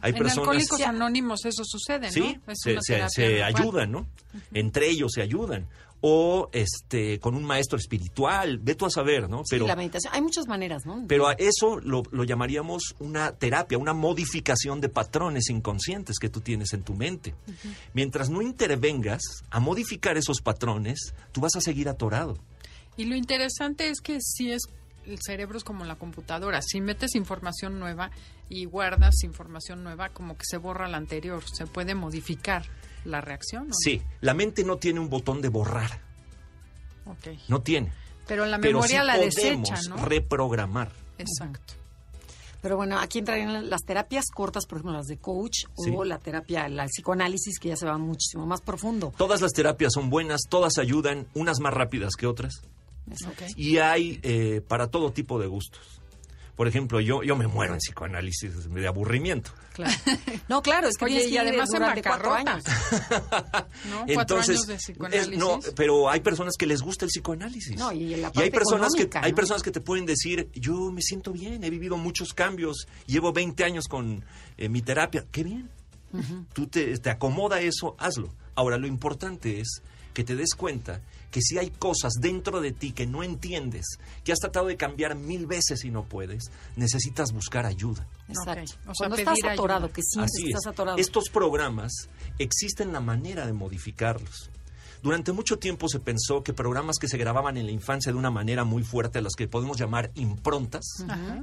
[0.00, 2.12] Hay en personas Alcohólicos Anónimos eso sucede, ¿no?
[2.12, 4.06] Sí, Es se, ayudan, ¿no?
[4.52, 5.66] Entre ellos se ayudan.
[6.02, 9.38] O este con un maestro espiritual, ve tú a saber, ¿no?
[9.38, 10.14] Sí, Pero, la meditación.
[10.14, 11.04] Hay muchas maneras, ¿no?
[11.06, 16.40] pero a eso lo, lo llamaríamos una terapia, una modificación de patrones inconscientes que tú
[16.40, 17.34] tienes en tu mente.
[17.92, 22.38] Mientras no intervengas a modificar esos patrones, tú vas a seguir atorado.
[22.96, 24.62] Y lo interesante es que si es
[25.06, 28.10] el cerebro es como la computadora, si metes información nueva
[28.48, 32.64] y guardas información nueva, como que se borra la anterior, se puede modificar
[33.04, 33.68] la reacción.
[33.68, 33.74] ¿no?
[33.74, 36.00] Sí, la mente no tiene un botón de borrar,
[37.06, 37.28] Ok.
[37.48, 37.92] no tiene.
[38.26, 39.96] Pero la Pero memoria sí la podemos desecha, ¿no?
[39.96, 40.90] reprogramar.
[41.18, 41.74] Exacto.
[42.62, 45.90] Pero bueno, aquí entrarían las terapias cortas, por ejemplo, las de coach Sí.
[45.96, 49.12] o la terapia, la psicoanálisis, que ya se va muchísimo más profundo.
[49.16, 52.60] Todas las terapias son buenas, todas ayudan, unas más rápidas que otras.
[53.26, 53.42] Ok.
[53.56, 55.99] Y hay eh, para todo tipo de gustos.
[56.60, 59.50] Por ejemplo, yo, yo me muero en psicoanálisis de aburrimiento.
[59.72, 59.94] Claro.
[60.50, 62.62] No, claro, es que Oye, y además en cuatro años.
[63.88, 64.04] ¿no?
[64.12, 65.38] Cuatro años de es- psicoanálisis.
[65.38, 67.78] no, pero hay personas que les gusta el psicoanálisis.
[67.78, 71.00] No, y la hay parte personas que hay personas que te pueden decir, "Yo me
[71.00, 74.22] siento bien, he vivido muchos cambios, llevo 20 años con
[74.58, 75.70] eh, mi terapia." Qué bien.
[76.52, 78.34] Tú te, te acomoda eso, hazlo.
[78.54, 79.80] Ahora lo importante es
[80.12, 83.86] que te des cuenta que si hay cosas dentro de ti que no entiendes,
[84.24, 88.06] que has tratado de cambiar mil veces y no puedes, necesitas buscar ayuda.
[88.28, 88.62] Exacto.
[88.62, 89.94] Ok, o sea, Cuando estás atorado, ayuda.
[89.94, 90.98] que sientes Así que estás atorado.
[90.98, 91.92] Estos programas
[92.38, 94.50] existen la manera de modificarlos.
[95.02, 98.30] Durante mucho tiempo se pensó que programas que se grababan en la infancia de una
[98.30, 100.84] manera muy fuerte, a las que podemos llamar improntas,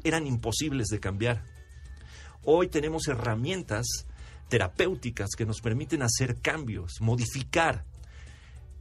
[0.03, 1.43] eran imposibles de cambiar.
[2.43, 3.87] Hoy tenemos herramientas
[4.47, 7.83] terapéuticas que nos permiten hacer cambios, modificar.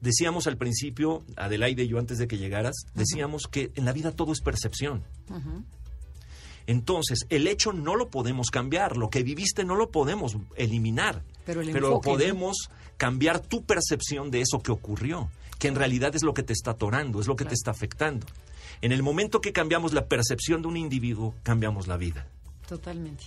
[0.06, 4.12] Decíamos al principio, Adelaide y yo antes de que llegaras, decíamos que en la vida
[4.12, 5.02] todo es percepción.
[6.68, 11.60] Entonces, el hecho no lo podemos cambiar, lo que viviste no lo podemos eliminar, Pero
[11.60, 12.00] el enfoque, ¿no?
[12.00, 16.52] podemos cambiar tu percepción de eso que ocurrió, que en realidad es lo que te
[16.52, 18.28] está atorando, es lo que te está afectando.
[18.82, 22.28] En el momento que cambiamos la percepción de un individuo, cambiamos la vida.
[22.68, 23.24] Totalmente.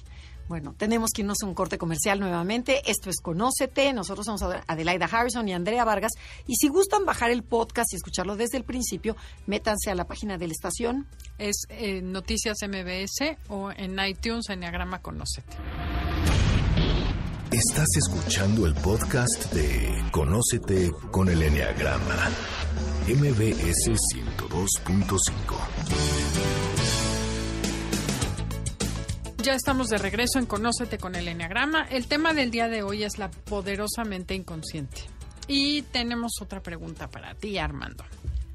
[0.49, 2.81] Bueno, tenemos que irnos a un corte comercial nuevamente.
[2.89, 3.93] Esto es Conócete.
[3.93, 6.13] Nosotros somos Adelaida Harrison y Andrea Vargas.
[6.47, 10.39] Y si gustan bajar el podcast y escucharlo desde el principio, métanse a la página
[10.39, 11.05] de la estación.
[11.37, 15.55] Es eh, Noticias MBS o en iTunes, Enneagrama Conócete.
[17.51, 22.27] Estás escuchando el podcast de Conócete con el Enneagrama.
[23.07, 26.68] MBS 102.5.
[29.41, 31.83] Ya estamos de regreso en Conócete con el Enneagrama.
[31.83, 35.03] El tema del día de hoy es la poderosamente inconsciente.
[35.47, 38.03] Y tenemos otra pregunta para ti, Armando.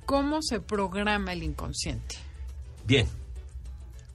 [0.04, 2.16] ¿Cómo se programa el inconsciente?
[2.86, 3.08] Bien,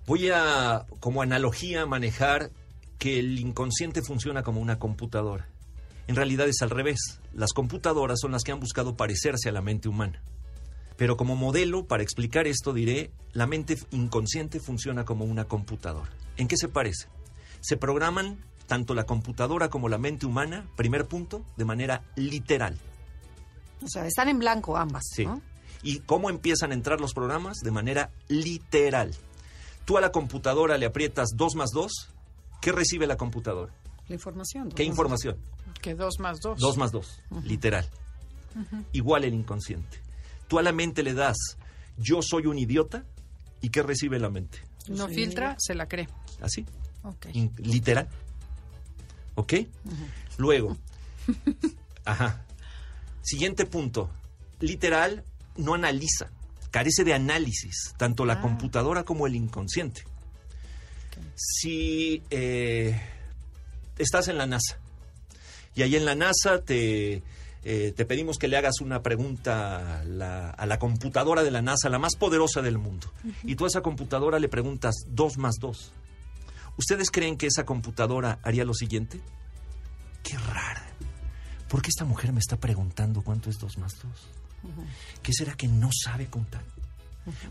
[0.05, 2.51] voy a, como analogía, manejar
[2.99, 5.49] que el inconsciente funciona como una computadora.
[6.05, 7.19] En realidad es al revés.
[7.33, 10.21] Las computadoras son las que han buscado parecerse a la mente humana.
[10.99, 16.11] Pero como modelo, para explicar esto, diré, la mente inconsciente funciona como una computadora.
[16.35, 17.07] ¿En qué se parece?
[17.61, 22.77] Se programan tanto la computadora como la mente humana, primer punto, de manera literal.
[23.81, 25.25] O sea, están en blanco ambas, Sí.
[25.25, 25.41] ¿no?
[25.83, 27.59] ¿Y cómo empiezan a entrar los programas?
[27.59, 29.15] De manera literal.
[29.85, 32.09] Tú a la computadora le aprietas 2 más 2,
[32.59, 33.73] ¿qué recibe la computadora?
[34.09, 34.67] La información.
[34.69, 35.37] ¿Qué información?
[35.81, 36.59] Que dos más dos.
[36.59, 37.87] 2 más 2, literal.
[38.91, 40.01] Igual el inconsciente.
[40.49, 41.37] Tú a la mente le das,
[41.97, 43.05] yo soy un idiota,
[43.61, 44.59] ¿y qué recibe la mente?
[44.89, 45.15] No Sí.
[45.15, 46.09] filtra, se la cree.
[46.41, 46.65] Así,
[47.03, 47.27] Ok.
[47.31, 48.09] in- literal.
[49.35, 49.53] ¿Ok?
[50.37, 50.75] Luego,
[52.05, 52.43] ajá.
[53.21, 54.09] Siguiente punto.
[54.59, 55.23] Literal
[55.55, 56.29] no analiza,
[56.71, 58.41] carece de análisis, tanto la Ah.
[58.41, 60.03] computadora como el inconsciente.
[61.35, 62.99] Si eh,
[63.97, 64.79] estás en la NASA
[65.75, 67.21] y ahí en la NASA te,
[67.63, 71.61] eh, te pedimos que le hagas una pregunta a la, a la computadora de la
[71.61, 73.11] NASA, la más poderosa del mundo,
[73.43, 75.93] y tú a esa computadora le preguntas 2 más 2.
[76.77, 79.19] ¿Ustedes creen que esa computadora haría lo siguiente?
[80.23, 80.85] Qué rara.
[81.67, 84.11] ¿Por qué esta mujer me está preguntando cuánto es 2 más 2?
[85.21, 86.63] ¿Qué será que no sabe contar?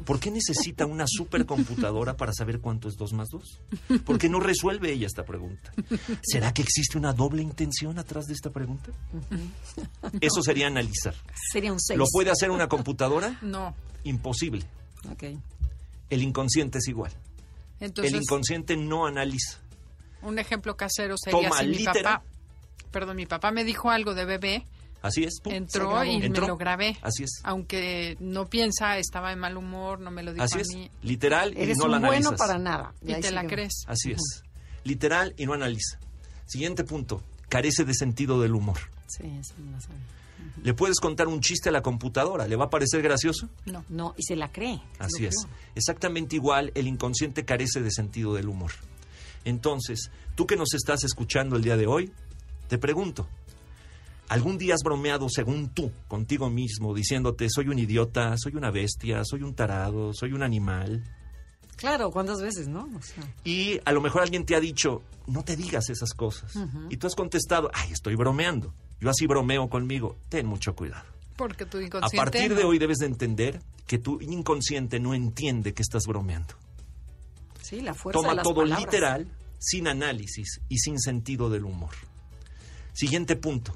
[0.04, 3.60] ¿Por qué necesita una supercomputadora para saber cuánto es 2 más 2?
[4.04, 5.72] ¿Por qué no resuelve ella esta pregunta?
[6.22, 8.90] ¿Será que existe una doble intención atrás de esta pregunta?
[10.20, 11.14] Eso sería analizar.
[11.52, 11.98] Sería un 6.
[11.98, 13.38] ¿Lo puede hacer una computadora?
[13.42, 13.74] No.
[14.04, 14.64] Imposible.
[15.10, 15.24] Ok.
[16.10, 17.12] El inconsciente es igual.
[17.80, 19.58] Entonces, el inconsciente no analiza.
[20.22, 22.22] un ejemplo casero sería Toma si mi papá,
[22.90, 24.66] perdón, mi papá me dijo algo de bebé,
[25.00, 25.40] Así es.
[25.40, 26.42] pum, entró y Entró.
[26.42, 26.96] me lo grabé.
[27.02, 27.40] Así es.
[27.44, 30.68] Aunque no piensa, estaba de mal humor, no me lo dijo Así a es.
[30.74, 30.90] mí.
[31.02, 32.38] Literal y Eres no un la bueno analizas.
[32.38, 32.92] para nada.
[33.02, 33.84] Y te la crees.
[33.87, 34.42] Así es.
[34.84, 35.98] Literal y no analiza.
[36.46, 37.22] Siguiente punto.
[37.48, 38.78] Carece de sentido del humor.
[39.06, 39.98] Sí, eso no lo sabe.
[40.62, 42.46] Le puedes contar un chiste a la computadora.
[42.48, 43.48] ¿Le va a parecer gracioso?
[43.66, 43.84] No.
[43.88, 44.80] No, y se la cree.
[44.98, 45.37] Así es.
[45.44, 45.54] creo.
[45.76, 48.72] Exactamente igual, el inconsciente carece de sentido del humor.
[49.44, 52.12] Entonces, tú que nos estás escuchando el día de hoy,
[52.68, 53.28] te pregunto,
[54.28, 59.22] ¿algún día has bromeado según tú, contigo mismo, diciéndote, soy un idiota, soy una bestia,
[59.24, 61.04] soy un tarado, soy un animal?
[61.76, 62.88] Claro, ¿cuántas veces, no?
[62.96, 66.52] O sea, Y a lo mejor alguien te ha dicho, no te digas esas cosas.
[66.90, 68.74] Y tú has contestado, ay, estoy bromeando.
[69.00, 70.16] Yo así bromeo conmigo.
[70.28, 71.06] Ten mucho cuidado.
[71.36, 72.16] Porque tu A inconsciente.
[72.16, 76.54] partir de hoy debes de entender que tu inconsciente no entiende que estás bromeando.
[77.62, 78.80] sí, la fuerza de Toma las todo palabras.
[78.84, 79.28] literal,
[79.60, 81.90] sin análisis y sin sentido del humor.
[82.92, 83.72] Siguiente punto.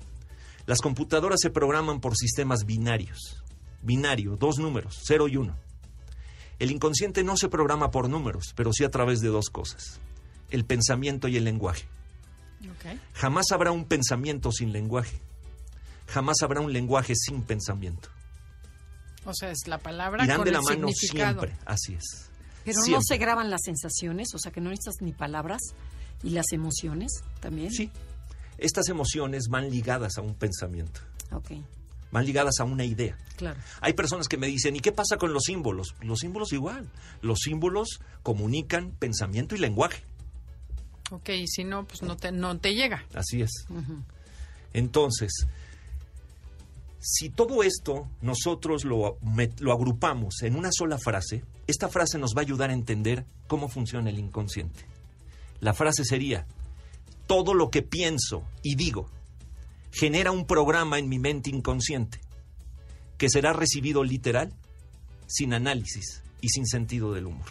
[0.67, 3.43] Las computadoras se programan por sistemas binarios.
[3.83, 5.57] Binario, dos números, 0 y 1.
[6.59, 10.01] El inconsciente no se programa por números, pero sí a través de dos cosas,
[10.51, 11.87] el pensamiento y el lenguaje.
[13.15, 15.21] Jamás habrá un pensamiento sin lenguaje.
[16.07, 18.09] Jamás habrá un lenguaje sin pensamiento.
[19.25, 21.41] O sea, es la palabra Irán con de el la mano significado.
[21.41, 22.31] siempre, así es.
[22.65, 25.61] Pero no se graban las sensaciones, o sea que no necesitas ni palabras
[26.23, 27.73] y las emociones también.
[27.73, 27.91] Sí.
[28.59, 31.01] Estas emociones van ligadas a un pensamiento,
[31.33, 31.51] Ok,
[32.11, 33.17] van ligadas a una idea.
[33.37, 33.59] claro.
[33.81, 35.95] Hay personas que me dicen, ¿y qué pasa con los símbolos?
[36.01, 36.89] Los símbolos igual.
[37.23, 40.03] Los símbolos comunican pensamiento y lenguaje.
[41.11, 43.05] Ok, y si no, pues no te, no te llega.
[43.15, 43.51] Así es.
[44.73, 45.31] Entonces,
[47.01, 49.19] si todo esto nosotros lo,
[49.59, 53.69] lo agrupamos en una sola frase, esta frase nos va a ayudar a entender cómo
[53.69, 54.85] funciona el inconsciente.
[55.61, 56.47] La frase sería,
[57.27, 59.09] todo lo que pienso y digo
[59.93, 62.21] genera un programa en mi mente inconsciente
[63.19, 64.53] que será recibido literal,
[65.29, 67.47] sin análisis y sin sentido del humor.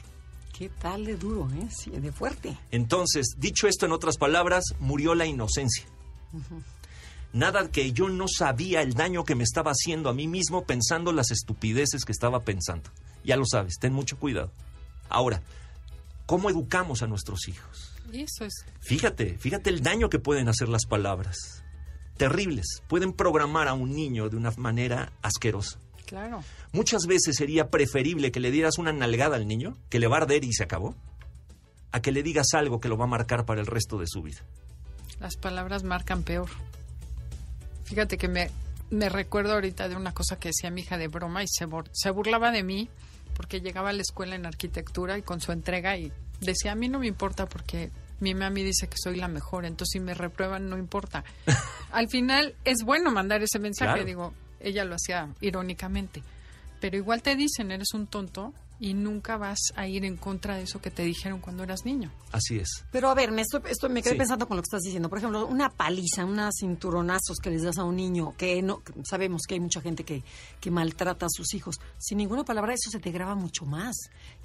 [0.51, 1.69] ¿Qué tal de duro, eh?
[1.71, 2.57] Sí, de fuerte.
[2.71, 5.85] Entonces, dicho esto en otras palabras, murió la inocencia.
[7.31, 11.13] Nada que yo no sabía el daño que me estaba haciendo a mí mismo pensando
[11.13, 12.89] las estupideces que estaba pensando.
[13.23, 14.51] Ya lo sabes, ten mucho cuidado.
[15.07, 15.41] Ahora,
[16.25, 17.90] ¿cómo educamos a nuestros hijos?
[18.11, 18.65] Y eso es.
[18.79, 21.63] Fíjate, fíjate el daño que pueden hacer las palabras.
[22.17, 22.83] Terribles.
[22.87, 25.79] Pueden programar a un niño de una manera asquerosa.
[26.05, 26.43] Claro.
[26.73, 30.21] Muchas veces sería preferible que le dieras una nalgada al niño, que le va a
[30.21, 30.95] arder y se acabó,
[31.91, 34.21] a que le digas algo que lo va a marcar para el resto de su
[34.21, 34.41] vida.
[35.19, 36.49] Las palabras marcan peor.
[37.85, 38.51] Fíjate que me,
[38.89, 42.09] me recuerdo ahorita de una cosa que decía mi hija de broma y se, se
[42.09, 42.89] burlaba de mí
[43.41, 46.87] porque llegaba a la escuela en arquitectura y con su entrega y decía, a mí
[46.89, 50.69] no me importa porque mi mami dice que soy la mejor, entonces si me reprueban
[50.69, 51.23] no importa.
[51.91, 54.05] Al final es bueno mandar ese mensaje, Claro.
[54.05, 56.21] digo, ella lo hacía irónicamente,
[56.79, 60.63] pero igual te dicen, eres un tonto y nunca vas a ir en contra de
[60.63, 62.11] eso que te dijeron cuando eras niño.
[62.31, 62.83] Así es.
[62.91, 64.17] Pero a ver, me, estoy, estoy- me quedé Sí.
[64.17, 65.07] pensando con lo que estás diciendo.
[65.07, 68.91] Por ejemplo, una paliza, unos cinturonazos que les das a un niño, que no que
[69.03, 70.23] sabemos que hay mucha gente que,
[70.59, 71.75] que maltrata a sus hijos.
[71.99, 73.95] Sin ninguna palabra, eso se te graba mucho más.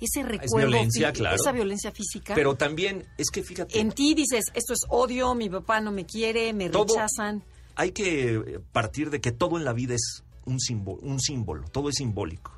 [0.00, 1.36] Ese recuerdo, violencia, fí- claro.
[1.36, 2.34] esa violencia física.
[2.34, 6.04] Pero también es que fíjate, en ti dices, esto es odio, mi papá no me
[6.04, 7.42] quiere, me Todo- rechazan.
[7.74, 11.66] hay que eh, partir de que todo en la vida es un símbolo, un símbolo
[11.70, 12.52] todo es simbólico.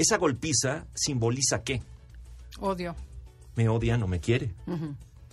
[0.00, 1.82] Esa golpiza simboliza qué?
[2.58, 2.96] Odio.
[3.54, 4.54] Me odia, no me quiere.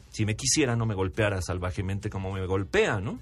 [0.10, 3.18] Si me quisiera, no me golpeara salvajemente como me golpea, ¿no?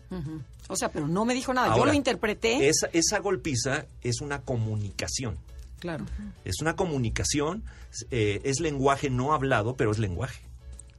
[0.69, 1.67] O sea, pero no me dijo nada.
[1.67, 2.67] Yo Ahora, lo interpreté.
[2.67, 5.37] Esa, esa golpiza es una comunicación.
[5.77, 6.05] Claro.
[6.45, 7.63] Es una comunicación,
[8.09, 10.41] eh, es lenguaje no hablado, pero es lenguaje.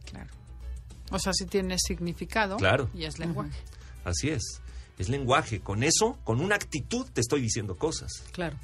[0.04, 0.30] Claro.
[1.10, 2.56] O sea, sí tiene significado.
[2.56, 2.88] Claro.
[2.94, 3.58] Y es lenguaje.
[4.04, 4.62] Así es.
[4.96, 5.58] Es lenguaje.
[5.58, 8.22] Con eso, con una actitud, te estoy diciendo cosas.
[8.30, 8.56] Claro.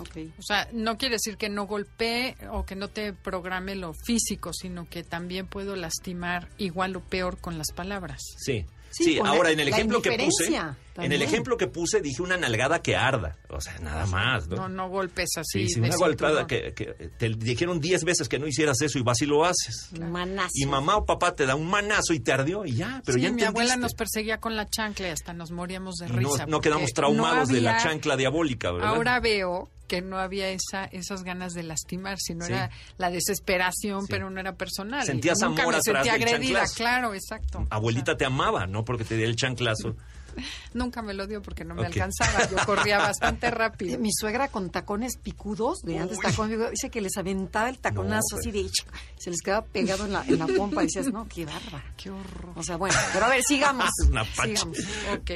[0.00, 0.16] Ok.
[0.38, 4.52] O sea, no quiere decir que no golpee o que no te programe lo físico,
[4.52, 8.20] sino que también puedo lastimar igual o peor con las palabras.
[8.38, 8.64] Sí.
[8.88, 11.12] Sí, Sí, ahora en el ejemplo que puse, indiferencia en también.
[11.12, 14.56] el ejemplo que puse dije una nalgada que arda, o sea, nada más, ¿no?
[14.56, 15.66] No, no golpes así.
[15.66, 19.02] sí, sí, una golpeada que, que te dijeron 10 veces que no hicieras eso y
[19.02, 19.90] vas y lo haces.
[20.00, 20.52] Manazo.
[20.54, 23.24] Y mamá o papá te da un manazo y te ardió y ya, pero sí,
[23.24, 23.80] ya mi abuela entendiste.
[23.80, 26.46] nos perseguía con la chancla y hasta nos moríamos de no, risa.
[26.46, 28.88] no porque quedamos traumados no de la había- chancla diabólica, ¿verdad?
[28.94, 32.52] Ahora veo que no había esa, esas ganas de lastimar, sino Sí.
[32.52, 34.06] era la desesperación, Sí.
[34.10, 35.02] pero no era personal.
[35.04, 36.74] Y Sentías nunca amor me atrás sentí del agredida, chanclazo.
[36.76, 37.66] claro, exacto.
[37.70, 39.96] Abuelita te amaba, no porque te diera el chanclazo.
[40.74, 42.46] Nunca me lo dio porque no me alcanzaba.
[42.50, 43.98] Yo corría bastante rápido.
[43.98, 48.20] Mi suegra con tacones picudos, de antes tacón, picudo, dice que les aventaba el taconazo
[48.34, 48.84] No, así de ch-
[49.16, 51.84] se les quedaba pegado en la, en la pompa y decías, no, qué bárbara.
[51.96, 52.52] Qué horror.
[52.54, 53.88] O sea, bueno, pero a ver, sigamos.
[54.10, 54.76] Una sigamos.
[55.14, 55.30] Ok.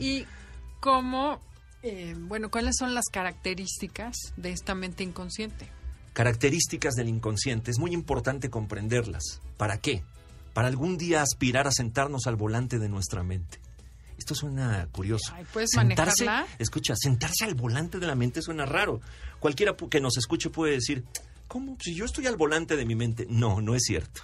[0.00, 0.24] ¿Y
[0.80, 1.38] cómo,
[1.82, 5.68] eh, bueno, cuáles son las características de esta mente inconsciente?
[6.12, 9.40] Características del inconsciente, es muy importante comprenderlas.
[9.56, 10.02] ¿Para qué?
[10.52, 13.58] Para algún día aspirar a sentarnos al volante de nuestra mente.
[14.18, 15.32] Esto suena curioso.
[15.34, 16.56] Ay, ¿puedes sentarse, manejarla?
[16.58, 19.00] escucha, sentarse al volante de la mente suena raro.
[19.40, 21.04] Cualquiera que nos escuche puede decir,
[21.48, 21.76] ¿cómo?
[21.80, 23.26] Si yo estoy al volante de mi mente.
[23.28, 24.22] No, no es cierto.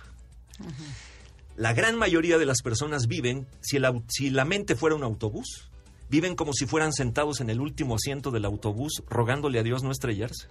[1.56, 5.67] La gran mayoría de las personas viven, si, el si la mente fuera un autobús,
[6.08, 9.90] viven como si fueran sentados en el último asiento del autobús, rogándole a Dios no
[9.90, 10.46] estrellarse.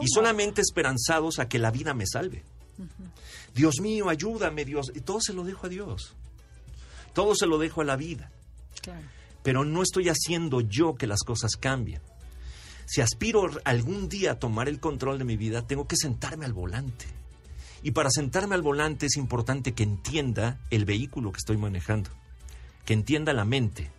[0.00, 2.42] y solamente esperanzados a que la vida me salve.
[3.54, 4.92] Dios mío, ayúdame, Dios.
[4.94, 6.14] Y todo se lo dejo a Dios.
[7.12, 8.30] Todo se lo dejo a la vida.
[8.80, 9.06] Claro.
[9.42, 12.00] Pero no estoy haciendo yo que las cosas cambien.
[12.86, 16.52] Si aspiro algún día a tomar el control de mi vida, tengo que sentarme al
[16.52, 17.06] volante.
[17.82, 22.10] Y para sentarme al volante es importante que entienda el vehículo que estoy manejando,
[22.84, 23.90] que entienda la mente,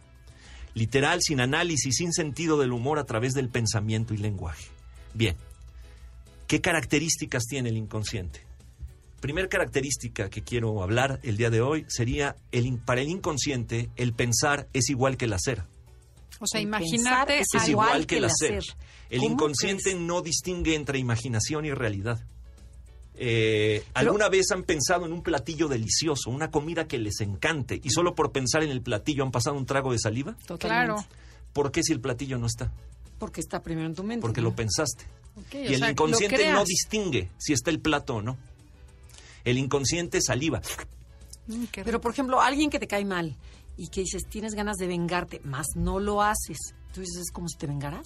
[0.74, 4.68] literal, sin análisis, sin sentido del humor a través del pensamiento y lenguaje.
[5.14, 5.36] Bien.
[6.48, 8.42] ¿Qué características tiene el inconsciente?
[9.22, 14.14] Primer característica que quiero hablar el día de hoy sería el, para el inconsciente el
[14.14, 15.64] pensar es igual que el hacer.
[16.40, 18.62] O sea, pensar Es al igual que el hacer.
[19.10, 20.00] El ¿Cómo inconsciente crees?
[20.00, 22.20] no distingue entre imaginación y realidad.
[23.26, 27.89] Eh, ¿Alguna vez han pensado en un platillo delicioso, una comida que les encante, y
[27.89, 30.36] solo por pensar en el platillo han pasado un trago de saliva?
[30.59, 30.95] Claro.
[30.95, 31.05] Totalmente.
[31.53, 32.74] ¿Por qué si el platillo no está?
[33.19, 34.21] Porque está primero en tu mente.
[34.21, 34.49] Porque ¿no?
[34.49, 35.05] lo pensaste.
[35.53, 38.38] Y el sea, inconsciente no distingue si está el plato o no.
[39.45, 40.61] El inconsciente saliva.
[41.47, 43.38] Mm, Pero, por ejemplo, alguien que te cae mal
[43.78, 46.57] y que dices, tienes ganas de vengarte, más no lo haces.
[46.93, 48.05] Tú dices, ¿es como si te vengaras?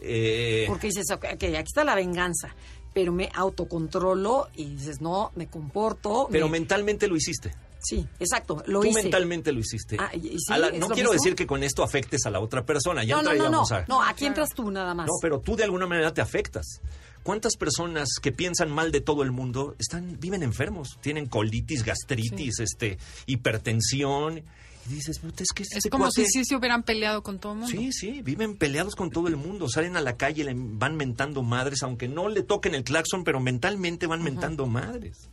[0.00, 2.54] Eh, Porque dices, ok, aquí está la venganza,
[2.96, 6.28] pero me autocontrolo y dices, no, me comporto.
[6.32, 7.54] pero me- mentalmente lo hiciste.
[7.78, 9.02] Sí, exacto, lo Tú hice.
[9.02, 9.98] mentalmente lo hiciste.
[10.00, 11.22] Ah, y- y sí, A la- ¿es no lo quiero mismo?
[11.22, 13.04] decir que con esto afectes a la otra persona.
[13.04, 13.84] Ya no, no, no, no, a...
[13.86, 15.08] no, aquí entras tú nada más.
[15.08, 16.80] No, pero tú de alguna manera te afectas.
[17.22, 20.96] ¿Cuántas personas que piensan mal de todo el mundo están viven enfermos?
[21.02, 24.42] Tienen colitis, gastritis, este, hipertensión.
[24.88, 27.52] Y dices, puta, es que este Es como si sí se hubieran peleado con todo
[27.52, 27.76] el mundo.
[27.76, 31.42] Sí, sí, viven peleados con todo el mundo, salen a la calle, le van mentando
[31.42, 35.28] madres, aunque no le toquen el claxon, pero mentalmente van mentando madres.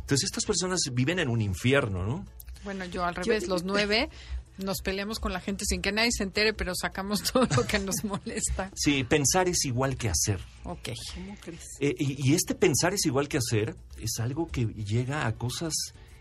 [0.00, 2.26] Entonces estas personas viven en un infierno, ¿no?
[2.64, 4.08] Bueno, yo al revés, los nueve
[4.56, 7.78] nos peleamos con la gente sin que nadie se entere, pero sacamos todo lo que
[7.78, 8.70] nos molesta.
[8.74, 10.40] Sí, pensar es igual que hacer.
[10.64, 10.90] Ok.
[11.14, 11.64] ¿Cómo crees?
[11.80, 15.74] Eh, y, y este pensar es igual que hacer es algo que llega a cosas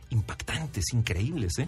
[0.09, 1.57] impactantes, increíbles.
[1.59, 1.67] ¿eh?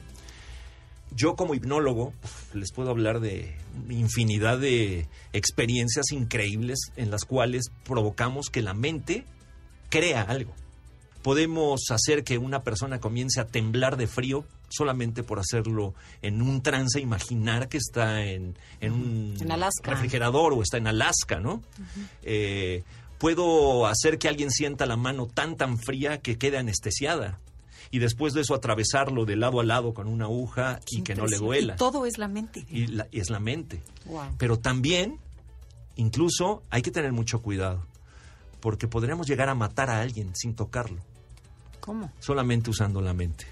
[1.11, 2.13] Yo como hipnólogo
[2.53, 3.55] les puedo hablar de
[3.89, 9.25] infinidad de experiencias increíbles en las cuales provocamos que la mente
[9.89, 10.53] crea algo.
[11.23, 16.61] Podemos hacer que una persona comience a temblar de frío solamente por hacerlo en un
[16.61, 19.49] trance, imaginar que está en, en un En
[19.83, 21.61] refrigerador o está en Alaska, ¿no?
[22.21, 22.83] Eh,
[23.17, 27.39] puedo hacer que alguien sienta la mano tan tan fría que quede anestesiada
[27.91, 31.25] y después de eso atravesarlo de lado a lado con una aguja y que no
[31.25, 31.73] le duela.
[31.73, 32.65] Y todo es la mente.
[32.69, 33.81] Y la- y es la mente.
[34.05, 34.35] Wow.
[34.37, 35.17] Pero también,
[35.95, 37.85] incluso, hay que tener mucho cuidado,
[38.59, 41.01] porque podríamos llegar a matar a alguien sin tocarlo,
[41.79, 42.11] ¿Cómo?
[42.19, 43.45] solamente usando la mente.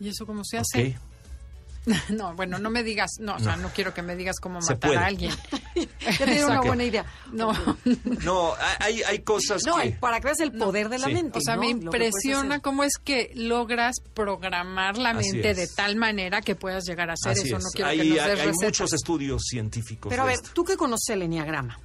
[0.00, 0.98] ¿Y eso cómo se hace?
[2.10, 4.74] No, bueno, no me digas, no, o sea, no quiero que me digas cómo Se
[4.74, 5.02] matar puede.
[5.02, 5.32] a alguien.
[6.18, 7.04] Ya te una buena idea.
[7.32, 7.52] No,
[8.24, 9.86] No, hay, hay cosas No, que...
[9.86, 11.14] y para que veas el poder de la Sí.
[11.14, 11.38] mente.
[11.38, 11.62] o sea, ¿no?
[11.62, 15.56] me impresiona cómo es que logras programar la Así mente es.
[15.56, 17.56] de tal manera que puedas llegar a hacer Así eso.
[17.58, 17.64] es.
[17.64, 18.64] No quiero hay que nos hay- des hay recetas.
[18.64, 20.10] muchos estudios científicos.
[20.10, 20.50] Pero a ver, esto.
[20.54, 21.78] tú que conoces el enneagrama,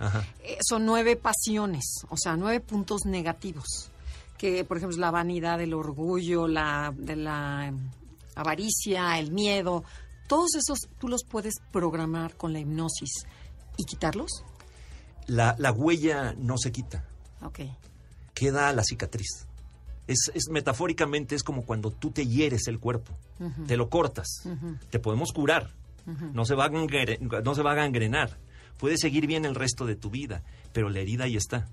[0.44, 3.90] eh, son nueve pasiones, o sea, nueve puntos negativos.
[4.38, 7.74] Que, por ejemplo, es la vanidad, el orgullo, la, de la
[8.38, 9.84] avaricia, el miedo.
[10.28, 13.12] Todos esos tú los puedes programar con la hipnosis
[13.78, 14.44] y quitarlos.
[15.28, 17.06] La, la huella no se quita,
[17.42, 17.60] Ok.
[18.34, 19.46] queda la cicatriz.
[20.08, 23.18] Es, es metafóricamente es como cuando tú te hieres el cuerpo,
[23.68, 24.28] te lo cortas,
[24.90, 25.72] te podemos curar,
[26.34, 28.38] no, se va a gangre- no se va a gangrenar,
[28.78, 31.68] puedes seguir bien el resto de tu vida, pero la herida ahí está.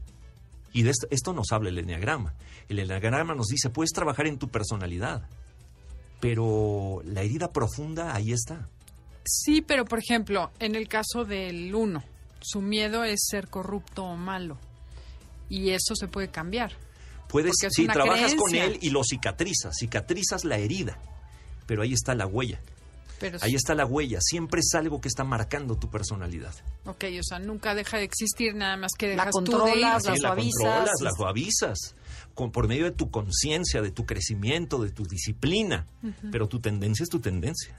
[0.73, 2.35] Y de esto, esto nos habla el enneagrama.
[2.69, 5.29] El enneagrama nos dice, puedes trabajar en tu personalidad,
[6.25, 8.67] pero la herida profunda ahí está.
[9.27, 12.03] Sí, pero por ejemplo, en el caso del uno,
[12.41, 14.57] su miedo es ser corrupto o malo.
[15.51, 16.73] Y eso se puede cambiar.
[17.29, 20.99] Puedes, si una trabajas con él y lo cicatrizas, cicatrizas la herida,
[21.67, 22.59] pero ahí está la huella.
[23.21, 26.53] Pero Ahí está la huella, siempre es algo que está marcando tu personalidad.
[26.85, 29.53] Ok, o sea, nunca deja de existir, nada más que La dejas tú de ir.
[29.59, 30.53] controlas, la Sí, la suavizas.
[30.63, 31.95] controlas, la suavizas,
[32.35, 35.87] con, por medio de tu conciencia, de tu crecimiento, de tu disciplina,
[36.31, 37.75] pero tu tendencia es tu tendencia.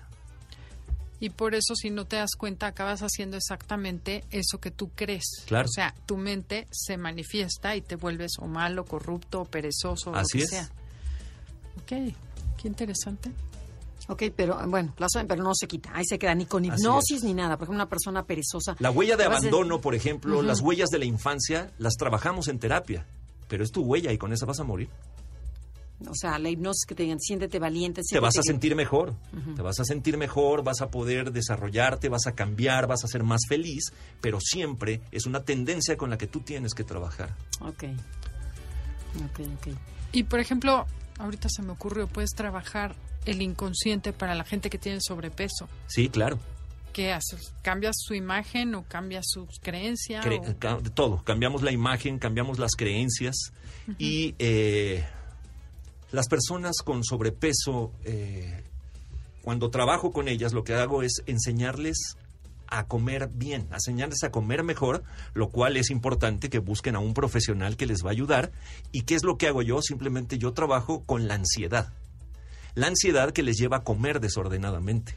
[1.20, 5.44] Y por eso, si no te das cuenta, acabas haciendo exactamente eso que tú crees.
[5.46, 5.68] Claro.
[5.68, 10.16] O sea, tu mente se manifiesta y te vuelves o malo, corrupto, o perezoso, o
[10.16, 10.50] Así lo que es.
[10.50, 10.70] sea.
[11.82, 12.14] Ok,
[12.62, 13.32] qué interesante.
[14.08, 14.94] Ok, pero bueno,
[15.28, 15.90] pero no se quita.
[15.94, 17.58] Ahí se queda ni con hipnosis ni nada.
[17.58, 18.76] Por ejemplo, una persona perezosa.
[18.80, 23.08] La huella de abandono, por ejemplo, las huellas de la infancia, las trabajamos en terapia,
[23.48, 24.90] pero es tu huella y con esa vas a morir.
[26.08, 28.02] O sea, la hipnosis que te digan, siéntete valiente.
[28.10, 29.16] te vas a sentir mejor,
[29.56, 33.24] te vas a sentir mejor, vas a poder desarrollarte, vas a cambiar, vas a ser
[33.24, 37.34] más feliz, pero siempre es una tendencia con la que tú tienes que trabajar.
[37.62, 37.86] Ok.
[39.24, 39.68] Ok, ok.
[40.12, 40.86] Y por ejemplo,
[41.18, 45.68] ahorita se me ocurrió, puedes trabajar el inconsciente para la gente que tiene sobrepeso.
[45.88, 46.40] Sí, claro.
[46.96, 47.54] ¿Qué haces?
[47.62, 50.26] ¿Cambias su imagen o cambias sus creencias?
[50.26, 51.22] Cre- o- ca- de todo.
[51.26, 53.36] Cambiamos la imagen, cambiamos las creencias
[54.00, 55.06] y eh,
[56.14, 58.64] las personas con sobrepeso, eh,
[59.42, 62.16] cuando trabajo con ellas, lo que hago es enseñarles
[62.68, 67.00] a comer bien, a enseñarles a comer mejor, lo cual es importante que busquen a
[67.00, 68.54] un profesional que les va a ayudar.
[68.94, 69.82] ¿Y qué es lo que hago yo?
[69.82, 71.92] Simplemente yo trabajo con la ansiedad.
[72.74, 75.14] La ansiedad que les lleva a comer desordenadamente.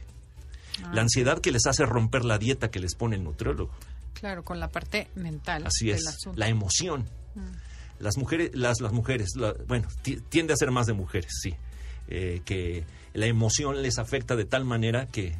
[0.84, 0.90] Ah.
[0.94, 3.72] La ansiedad que les hace romper la dieta que les pone el nutriólogo.
[4.14, 5.64] Claro, con la parte mental.
[5.66, 6.36] Así del es, asunto.
[6.36, 6.38] Mm.
[6.40, 7.04] la emoción.
[8.00, 11.54] Las mujeres, las, las mujeres, la- bueno, ti- tiende a ser más de mujeres, sí,
[12.08, 15.34] eh, que la emoción les afecta de tal manera que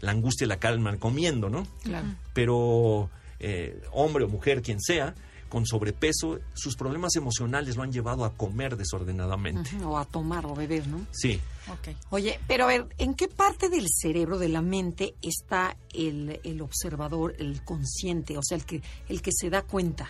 [0.00, 1.66] la angustia la calman comiendo, ¿no?
[1.84, 2.08] Claro.
[2.32, 5.14] Pero eh, hombre o mujer, quien sea,
[5.50, 9.70] con sobrepeso, sus problemas emocionales lo han llevado a comer desordenadamente.
[9.84, 11.04] O a tomar o beber, ¿no?
[11.10, 11.38] Sí,
[11.68, 11.96] Ok.
[12.10, 16.62] Oye, pero a ver, ¿en qué parte del cerebro, de la mente, está el, el
[16.62, 20.08] observador, el consciente, o sea, el que, el que se da cuenta?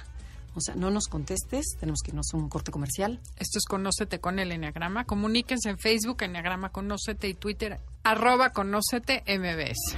[0.54, 3.20] O sea, no nos contestes, tenemos que irnos a un corte comercial.
[3.36, 5.04] Esto es Conócete con el Enneagrama.
[5.04, 9.96] Comuníquense en Facebook, Enneagrama Conócete y Twitter, arroba Conócete MBS.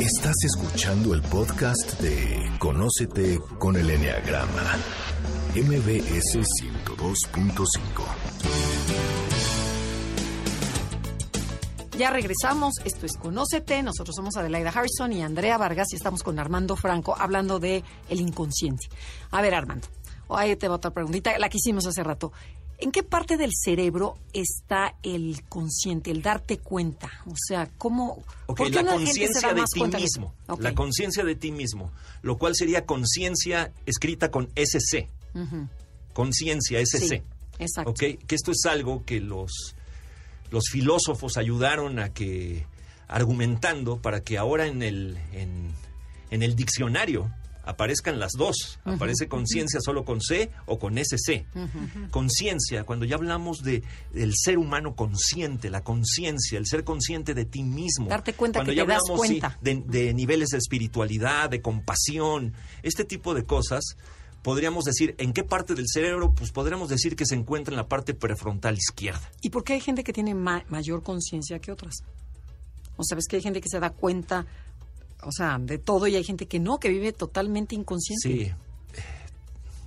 [0.00, 4.78] Estás escuchando el podcast de Conócete con el Enneagrama.
[5.54, 7.66] MBS 102.5.
[11.98, 16.38] Ya regresamos, esto es Conócete, nosotros somos Adelaida Harrison y Andrea Vargas y estamos con
[16.38, 18.88] Armando Franco hablando de el inconsciente.
[19.30, 19.86] A ver, Armando,
[20.30, 22.32] ahí te va otra preguntita, la que hicimos hace rato.
[22.80, 27.10] ¿En qué parte del cerebro está el consciente, el darte cuenta?
[27.26, 28.24] O sea, ¿cómo...?
[28.46, 30.34] Ok, ¿por qué la conciencia de ti de mismo.
[30.58, 31.92] La conciencia de ti mismo.
[32.22, 35.08] Lo cual sería conciencia escrita con SC.
[36.12, 37.08] Conciencia, SC.
[37.08, 37.22] Sí,
[37.58, 37.94] exacto.
[37.94, 39.74] Que esto es algo que los,
[40.50, 42.66] los filósofos ayudaron a que,
[43.08, 45.72] argumentando para que ahora en el, en,
[46.30, 47.30] en el diccionario
[47.64, 48.78] aparezcan las dos.
[48.84, 51.44] Aparece conciencia solo con C o con SC.
[52.10, 53.82] Conciencia, cuando ya hablamos de,
[54.12, 58.06] del ser humano consciente, la conciencia, el ser consciente de ti mismo.
[58.08, 59.58] Darte cuenta cuando que ya te das hablamos, sí, cuenta.
[59.60, 63.96] de, de niveles de espiritualidad, de compasión, este tipo de cosas,
[64.42, 66.32] podríamos decir, ¿en qué parte del cerebro?
[66.32, 69.20] Pues podríamos decir que se encuentra en la parte prefrontal izquierda.
[69.42, 71.96] ¿Y por qué hay gente que tiene ma- mayor conciencia que otras?
[72.96, 74.46] O sabes que hay gente que se da cuenta,
[75.24, 78.28] o sea, de todo y hay gente que no, que vive totalmente inconsciente.
[78.28, 78.40] Sí.
[78.42, 78.54] Eh,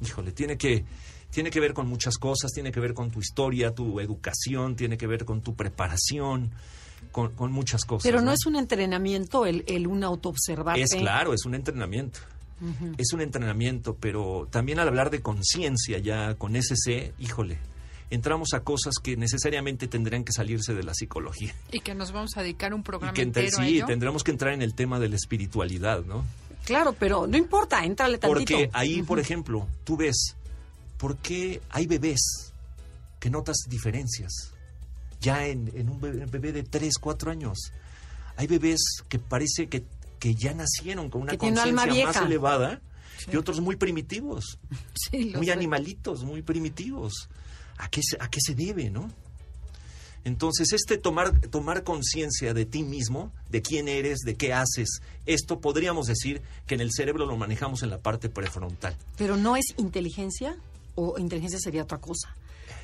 [0.02, 0.84] Híjole, tiene que,
[1.32, 4.98] tiene que ver con muchas cosas, tiene que ver con tu historia, tu educación, tiene
[4.98, 6.52] que ver con tu preparación,
[7.12, 8.04] con, con muchas cosas.
[8.04, 10.82] Pero no, es un entrenamiento el, el un autoobservarte.
[10.82, 12.20] Es claro, es un entrenamiento.
[12.98, 17.58] Es un entrenamiento, pero también al hablar de conciencia ya con SC, híjole,
[18.10, 21.54] entramos a cosas que necesariamente tendrían que salirse de la psicología.
[21.72, 23.86] Y que nos vamos a dedicar un Y programa que ente- entero a sí, ello.
[23.86, 26.24] tendremos que entrar en el tema de la espiritualidad, ¿no?
[26.66, 28.40] Claro, pero no importa, entrale tantito.
[28.54, 30.36] Porque ahí, por ejemplo, tú ves,
[30.98, 32.54] ¿por qué hay bebés
[33.20, 34.52] que notas diferencias?
[35.20, 37.58] Ya en, en un bebé, bebé de 3, 4 años.
[38.38, 39.84] Hay bebés que parece que,
[40.20, 41.74] que ya nacieron con una Que conciencia
[42.06, 42.82] más elevada
[43.32, 44.58] y otros muy primitivos,
[45.12, 45.52] Sí, muy sé.
[45.54, 47.30] animalitos, muy primitivos.
[47.78, 49.10] ¿A qué, se, ¿A qué se debe, no?
[50.26, 55.60] Entonces, este tomar, tomar conciencia de ti mismo, de quién eres, de qué haces, esto
[55.60, 58.96] podríamos decir que en el cerebro lo manejamos en la parte prefrontal.
[59.18, 60.56] Pero no es inteligencia
[60.96, 62.34] o inteligencia sería otra cosa.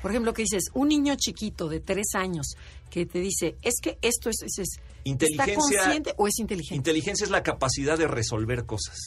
[0.02, 2.56] Por ejemplo, que dices, un niño chiquito de tres años
[2.90, 6.74] que te dice, es que esto es, es- es- ¿está Inteligencia- consciente o es inteligente?
[6.76, 8.98] Inteligencia es la capacidad de resolver cosas,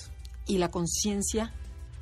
[0.48, 1.54] y la conciencia,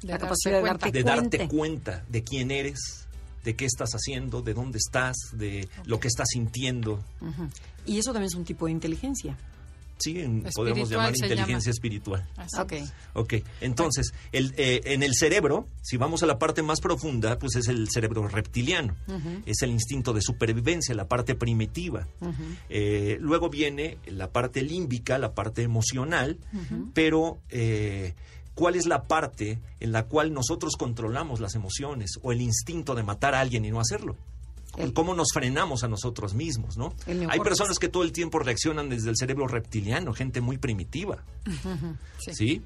[0.02, 0.86] De la capacidad de cuenta.
[0.86, 1.48] darte de darte cuenta.
[1.56, 3.08] cuenta de quién eres,
[3.44, 7.04] de qué estás haciendo, de dónde estás, de lo que estás sintiendo.
[7.86, 9.38] Y eso también es un tipo de inteligencia.
[10.00, 11.72] Sí, en- podemos llamar inteligencia llama.
[11.76, 12.28] espiritual.
[12.36, 12.72] Así Ok.
[12.72, 12.94] es.
[13.14, 17.56] Ok, entonces, el, eh, en el cerebro, si vamos a la parte más profunda, pues
[17.56, 18.96] es el cerebro reptiliano,
[19.46, 22.08] es el instinto de supervivencia, la parte primitiva.
[22.70, 26.40] Eh, luego viene la parte límbica, la parte emocional,
[26.96, 28.16] pero eh,
[28.56, 33.04] ¿cuál es la parte en la cual nosotros controlamos las emociones o el instinto de
[33.04, 34.16] matar a alguien y no hacerlo?
[34.78, 36.94] El- ¿Cómo nos frenamos a nosotros mismos, no?
[37.30, 41.24] Hay personas que todo el tiempo reaccionan desde el cerebro reptiliano, gente muy primitiva.
[42.20, 42.34] Sí.
[42.34, 42.62] ¿sí?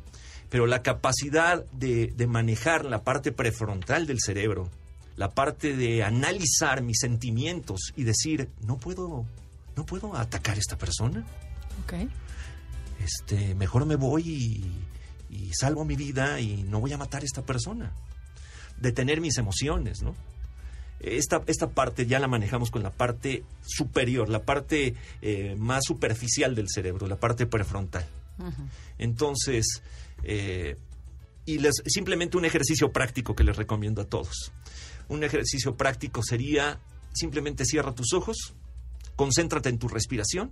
[0.49, 4.69] Pero la capacidad de, de manejar la parte prefrontal del cerebro,
[5.17, 9.25] la parte de analizar mis sentimientos y decir, no puedo,
[9.75, 11.25] no puedo atacar a esta persona,
[11.85, 11.93] Ok.
[13.03, 14.71] este, mejor me voy y,
[15.29, 17.91] y salvo mi vida y no voy a matar a esta persona.
[18.79, 20.15] Detener mis emociones, ¿no?
[20.99, 26.55] Esta, esta parte ya la manejamos con la parte superior, la parte eh, más superficial
[26.55, 28.05] del cerebro, la parte prefrontal.
[28.97, 29.81] Entonces,
[30.23, 30.77] eh,
[31.45, 34.51] y les, simplemente un ejercicio práctico que les recomiendo a todos.
[35.07, 36.79] Un ejercicio práctico sería
[37.13, 38.53] simplemente cierra tus ojos,
[39.15, 40.51] concéntrate en tu respiración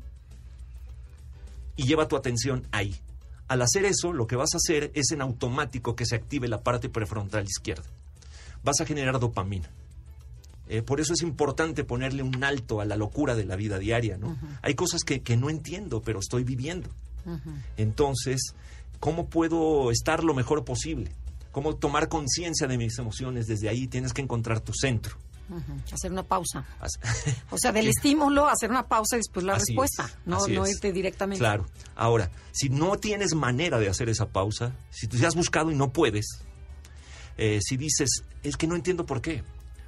[1.75, 2.95] y lleva tu atención ahí.
[3.47, 6.61] Al hacer eso, lo que vas a hacer es en automático que se active la
[6.61, 7.83] parte prefrontal izquierda.
[8.63, 9.69] Vas a generar dopamina.
[10.69, 14.17] Eh, por eso es importante ponerle un alto a la locura de la vida diaria,
[14.17, 14.37] ¿no?
[14.61, 16.89] Hay cosas que, que, no entiendo, pero estoy viviendo.
[17.77, 18.55] Entonces,
[18.99, 21.11] ¿cómo puedo estar lo mejor posible?
[21.51, 23.45] ¿Cómo tomar conciencia de mis emociones?
[23.45, 25.17] Desde ahí tienes que encontrar tu centro.
[25.91, 26.65] Hacer una pausa.
[27.49, 31.39] o sea, del estímulo, hacer una pausa y después la respuesta, no, no irte directamente.
[31.39, 31.65] Claro.
[31.95, 35.91] Ahora, si no tienes manera de hacer esa pausa, si te has buscado y no
[35.91, 36.25] puedes,
[37.37, 39.43] eh, si dices, es que no entiendo por qué,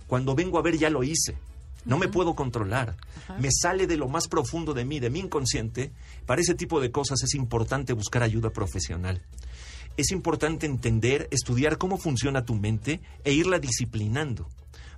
[0.08, 1.38] cuando vengo a ver ya lo hice,
[1.86, 2.96] no me puedo controlar,
[3.40, 5.92] me sale de lo más profundo de mí, de mi inconsciente,
[6.26, 9.22] para ese tipo de cosas es importante buscar ayuda profesional.
[9.98, 14.50] Es importante entender, estudiar cómo funciona tu mente e irla disciplinando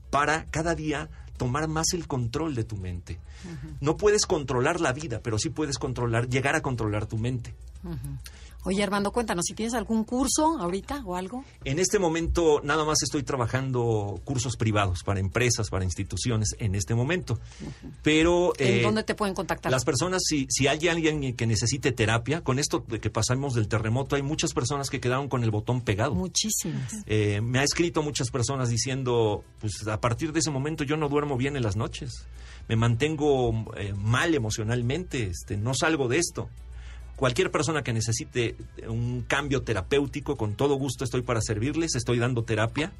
[0.10, 3.20] para cada día tomar más el control de tu mente.
[3.80, 7.53] No puedes controlar la vida, pero sí puedes controlar, llegar a controlar tu mente.
[8.67, 11.45] Oye, Armando, cuéntanos, si tienes algún curso ahorita o algo.
[11.63, 16.93] En este momento nada más estoy trabajando cursos privados para empresas, para instituciones en este
[16.93, 17.39] momento.
[18.03, 18.51] Pero...
[18.59, 19.71] ¿En eh, dónde te pueden contactar?
[19.71, 23.69] Las personas, si, si hay alguien que necesite terapia, con esto de que pasamos del
[23.69, 26.13] terremoto, hay muchas personas que quedaron con el botón pegado.
[26.13, 26.93] Muchísimas.
[27.05, 31.07] Eh, me ha escrito muchas personas diciendo, pues a partir de ese momento yo no
[31.07, 32.28] duermo bien en las noches.
[32.67, 36.49] Me mantengo eh, mal emocionalmente, este, no salgo de esto
[37.18, 38.55] cualquier persona que necesite
[38.88, 42.93] un cambio terapéutico, con todo gusto estoy para servirles, estoy dando terapia,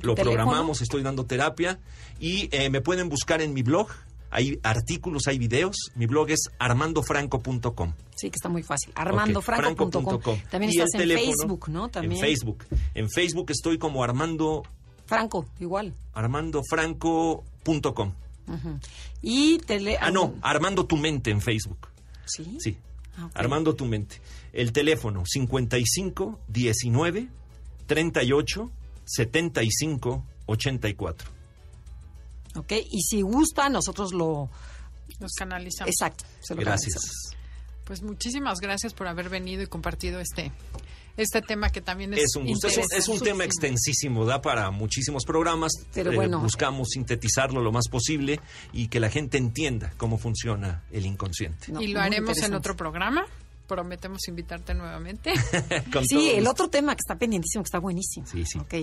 [0.00, 1.78] lo programamos, estoy dando terapia
[2.18, 3.88] y eh, me pueden buscar en mi blog,
[4.30, 7.92] hay artículos, hay videos, mi blog es armandofranco.com.
[8.14, 10.38] Sí, que está muy fácil, armandofranco.com.
[10.50, 11.88] También estás en Facebook, ¿no?
[11.88, 12.12] También.
[12.14, 12.64] En Facebook,
[12.94, 14.62] en Facebook estoy como Armando...
[15.06, 15.92] Franco, igual.
[16.14, 18.12] armandofranco.com.
[19.20, 19.98] Y tele...
[20.00, 21.88] Ah, no, Armando tu mente en Facebook.
[22.24, 22.56] Sí.
[22.60, 22.78] Sí.
[23.18, 24.20] Ah, Armando tu mente.
[24.52, 27.28] El teléfono 55 19
[27.86, 28.70] 38
[29.04, 31.30] 75 84.
[32.56, 34.48] Ok, y si gusta, nosotros lo...
[35.20, 35.92] Los canalizamos.
[35.92, 36.24] Exacto.
[36.50, 37.34] gracias.
[37.84, 40.50] Pues muchísimas gracias por haber venido y compartido este
[41.16, 45.72] este tema que también es es un, es un, tema extensísimo, da para muchísimos programas.
[45.92, 48.40] Pero eh, bueno, buscamos sintetizarlo lo más posible
[48.72, 51.72] y que la gente entienda cómo funciona el inconsciente.
[51.80, 53.26] y lo haremos en otro programa.
[53.66, 55.32] Prometemos invitarte nuevamente.
[56.08, 58.26] sí, el otro tema que está pendientísimo, que está buenísimo.
[58.26, 58.58] Sí, sí.
[58.58, 58.74] Ok.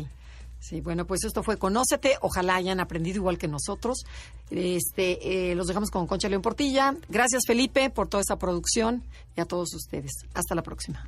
[0.59, 2.17] Sí, bueno, pues esto fue Conócete.
[2.21, 4.03] Ojalá hayan aprendido igual que nosotros.
[4.49, 6.95] Este, eh, los dejamos con Concha León Portilla.
[7.09, 9.03] Gracias, Felipe, por toda esa producción
[9.35, 10.11] y a todos ustedes.
[10.33, 11.07] Hasta la próxima.